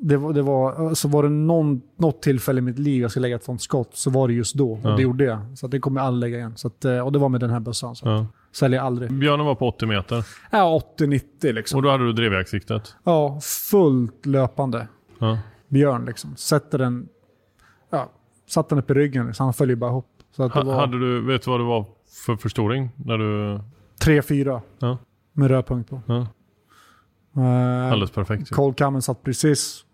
[0.00, 3.22] Det var, det var, så var det någon, något tillfälle i mitt liv jag skulle
[3.22, 4.80] lägga ett sånt skott så var det just då.
[4.82, 4.90] Ja.
[4.90, 5.38] Och det gjorde jag.
[5.58, 6.56] Så att det kommer jag aldrig lägga igen.
[6.56, 7.96] Så att, eh, och det var med den här bössan.
[7.96, 8.26] Så Ja.
[8.52, 9.12] Säljer aldrig.
[9.12, 10.26] Björnen var på 80 meter.
[10.50, 11.76] Ja, 80-90 liksom.
[11.76, 12.94] Och då hade du drevjaktsiktet.
[13.04, 13.40] Ja,
[13.70, 14.88] fullt löpande.
[15.18, 15.38] Ja.
[15.68, 16.36] Björn liksom.
[16.36, 17.08] Sätter den...
[17.90, 18.10] Ja,
[18.46, 19.26] satte den upp i ryggen.
[19.26, 19.44] Liksom.
[19.44, 20.06] Han följer bara ihop.
[20.36, 21.84] Så att det var hade du, vet du vad det var
[22.26, 22.90] för förstoring?
[22.96, 23.60] När du...
[24.04, 24.98] 3-4 Ja.
[25.32, 26.02] med rödpunkt på.
[26.06, 26.26] Ja.
[27.36, 28.50] Uh, Alldeles perfekt.
[28.52, 28.54] ju.
[28.54, 29.84] Kolkammen satt precis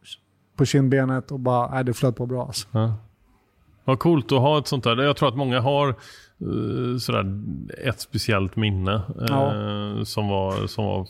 [0.56, 2.68] på kindbenet och bara, nej det flöt på bra alltså.
[2.70, 2.94] Ja.
[3.84, 5.02] Vad coolt att ha ett sånt där.
[5.02, 7.42] Jag tror att många har eh, sådär
[7.84, 8.94] ett speciellt minne
[9.30, 11.06] eh, som, var, som var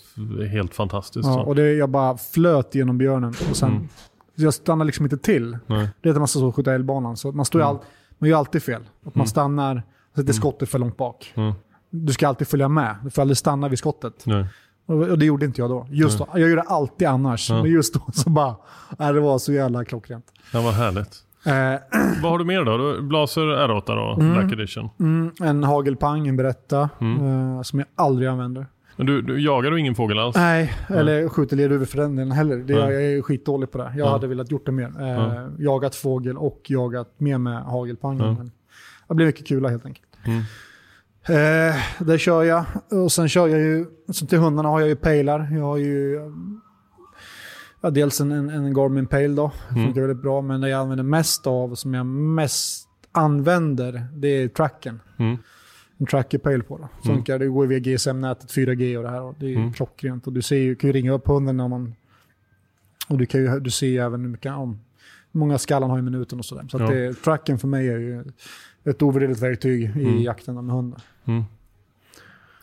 [0.46, 1.26] helt fantastiskt.
[1.26, 3.88] Ja, och det, jag bara flöt genom björnen och sen, Mm.
[4.34, 5.58] jag stannade liksom inte till.
[5.66, 5.88] Nej.
[6.00, 7.68] Det är att man ska skjuta älgbanan, så man, står Mm.
[7.70, 7.78] all,
[8.18, 8.82] man gör alltid fel.
[9.06, 9.26] Att man Mm.
[9.26, 9.82] stannar,
[10.16, 11.32] sätter skottet för långt bak.
[11.34, 11.52] Mm.
[11.90, 14.22] Du ska alltid följa med, du får aldrig stanna vid skottet.
[14.26, 14.46] Nej.
[14.86, 15.86] Och, det gjorde inte jag då.
[15.90, 16.28] Just då.
[16.34, 18.56] Jag gjorde alltid annars, men just då så bara,
[18.98, 20.26] nej, det var så jävla klockrent.
[20.52, 21.16] Ja, vad härligt.
[21.46, 21.52] Eh,
[22.22, 23.02] Vad har du mer då?
[23.02, 24.32] Blaser R8 då, Mm.
[24.34, 24.88] Black Edition.
[25.00, 27.56] mm, en hagelpang, en berätta, Mm.
[27.56, 28.66] eh, som jag aldrig använder.
[28.96, 30.36] Men du, du jagar du ingen fågel alls?
[30.36, 32.56] Nej, eller skjuter lerduvor för den delen heller.
[32.56, 32.82] Det, Nej.
[32.94, 33.84] jag är skitdålig på det.
[33.84, 34.10] Jag Ja.
[34.10, 34.92] hade velat gjort det mer.
[35.00, 35.48] Eh, Ja.
[35.58, 38.50] Jagat fågel och jagat mer med hagelpangen.
[39.08, 40.06] Det blir mycket kula helt enkelt.
[41.28, 41.68] Mm.
[41.68, 42.64] Eh, där kör jag.
[42.90, 45.48] Och sen kör jag ju, så till hundarna har jag ju pejlar.
[45.52, 46.20] Jag har ju
[47.80, 49.52] ja, dels en, en, en Garmin Pale då.
[49.70, 49.84] Mm.
[49.84, 50.40] Funkar väldigt bra.
[50.42, 55.00] Men det jag använder mest av, som jag mest använder, det är tracken.
[55.18, 55.36] Mm.
[55.98, 56.88] En tracker pale på då.
[57.04, 59.22] Funkar, det går via GSM-nätet, 4G och det här.
[59.22, 59.72] Och det är Mm.
[59.72, 60.26] klockrent.
[60.26, 61.94] Och du ser ju, kan ju ringa upp hunden när man
[63.08, 64.78] Och du, kan ju, du ser ju även hur mycket, om,
[65.32, 66.66] många skallan har i minuten och sådär.
[66.70, 66.84] Så Ja.
[66.84, 68.24] att det, tracken för mig är ju
[68.84, 70.22] ett ovärderligt verktyg i Mm.
[70.22, 71.02] jakten med hundar.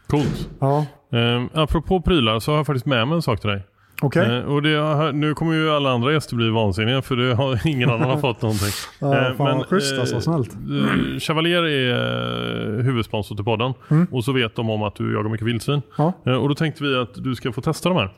[0.07, 0.49] Coolt.
[0.59, 3.64] Ja, Eh, apropå prylar så har jag faktiskt med mig en sak till dig.
[4.01, 4.38] okej.
[4.38, 7.89] Eh, och det nu kommer ju alla andra gäster bli vansinniga för det har, ingen
[7.89, 8.70] annan har fått någonting.
[8.99, 10.53] Ja, Eh, fan vad schysst alltså, snällt.
[10.53, 13.74] eh, Chevalier är eh, huvudsponsor till podden
[14.12, 15.82] och så vet de om att du jagar mycket vildsvin.
[15.99, 16.12] Mm.
[16.26, 16.32] Ja.
[16.32, 18.14] Eh, och då tänkte vi att du ska få testa de här.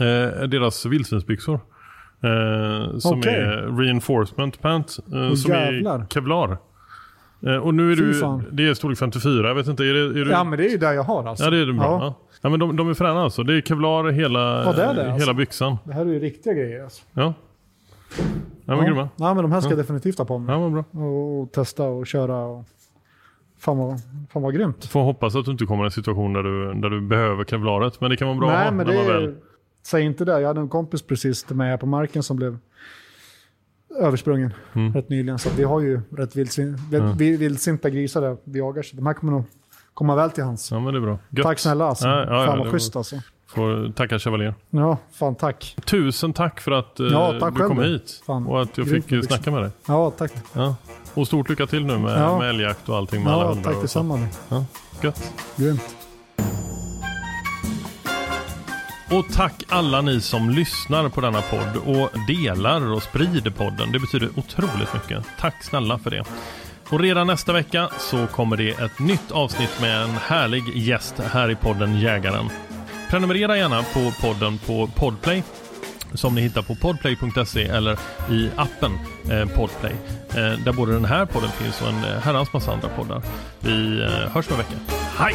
[0.00, 1.60] Eh, deras vildsvinsbyxor.
[2.22, 3.34] Eh, som Okej.
[3.34, 4.96] är reinforcement pant.
[5.14, 6.58] Eh, som är kevlar.
[7.46, 8.44] Eh, och nu är Fy du, fan.
[8.52, 10.70] det är storlek 54, jag vet inte, är det, är du, Ja, men det är
[10.70, 11.44] ju där jag har alltså.
[11.44, 11.84] Ja det är det bra.
[11.84, 11.98] Ja.
[12.04, 12.14] Ja.
[12.42, 12.48] Ja.
[12.48, 13.42] men de, de är fräna alltså.
[13.42, 15.34] Det är kevlar hela, Ja, det är det, hela alltså.
[15.34, 15.76] byxan.
[15.84, 17.02] Det här är ju riktiga grejer alltså.
[17.12, 17.34] Ja.
[18.64, 19.08] Ja men grymma.
[19.16, 20.54] Ja, men de här ska jag definitivt ha på mig.
[20.54, 20.84] Ja vad bra.
[21.02, 22.36] Och, och testa och köra.
[22.36, 22.64] Och...
[23.58, 24.00] Fan, vad,
[24.32, 24.84] fan vad grymt.
[24.84, 28.00] Får hoppas att du inte kommer i en situation där du, där du behöver kevlaret.
[28.00, 29.34] Men det kan vara bra att Nej, ha men när det man väl...
[29.82, 30.40] Säg inte det.
[30.40, 32.58] Jag hade en kompis precis med här på marken som blev
[34.00, 34.92] översprungen Mm.
[34.92, 35.38] rätt nyligen.
[35.38, 36.78] Så vi har ju rätt vildsvin,
[37.16, 38.82] vild, vildsinta grisar där vi jagar.
[38.82, 39.44] Så de här kommer nog
[39.94, 40.70] komma väl till hans.
[40.70, 41.18] Ja men det är bra.
[41.30, 41.42] Gött.
[41.46, 42.08] Tack snälla alltså.
[42.08, 43.16] Ja, ja, fan vad var- schysst alltså.
[43.46, 44.54] Får tacka Chevalier.
[44.70, 45.76] Ja, fan tack.
[45.84, 48.22] Tusen tack för att eh, Ja, tack du själv kom hit.
[48.26, 49.70] Fan, och att jag grymt fick snacka med dig.
[49.88, 50.32] Ja, tack.
[50.52, 50.76] Ja.
[51.14, 52.38] Och stort lycka till nu med, Ja.
[52.38, 53.72] med älgjakt och allting med alla Ja, hundar.
[53.72, 54.18] tack detsamma.
[54.48, 54.64] Ja,
[55.02, 55.32] gött.
[55.56, 55.96] Grymt.
[59.10, 63.92] Och tack alla ni som lyssnar på denna podd och delar och sprider podden.
[63.92, 65.24] Det betyder otroligt mycket.
[65.40, 66.24] Tack snälla för det.
[66.88, 71.50] Och redan nästa vecka så kommer det ett nytt avsnitt med en härlig gäst här
[71.50, 72.50] i podden Jägaren.
[73.10, 75.42] Prenumerera gärna på podden på Podplay
[76.14, 77.98] som ni hittar på podplay.se eller
[78.30, 78.98] i appen
[79.30, 79.92] eh, Podplay.
[80.28, 83.22] Eh, där både den här podden finns och en eh, herrans massa andra poddar.
[83.60, 84.02] Vi
[84.32, 84.76] hörs om en vecka.
[85.18, 85.34] Hej!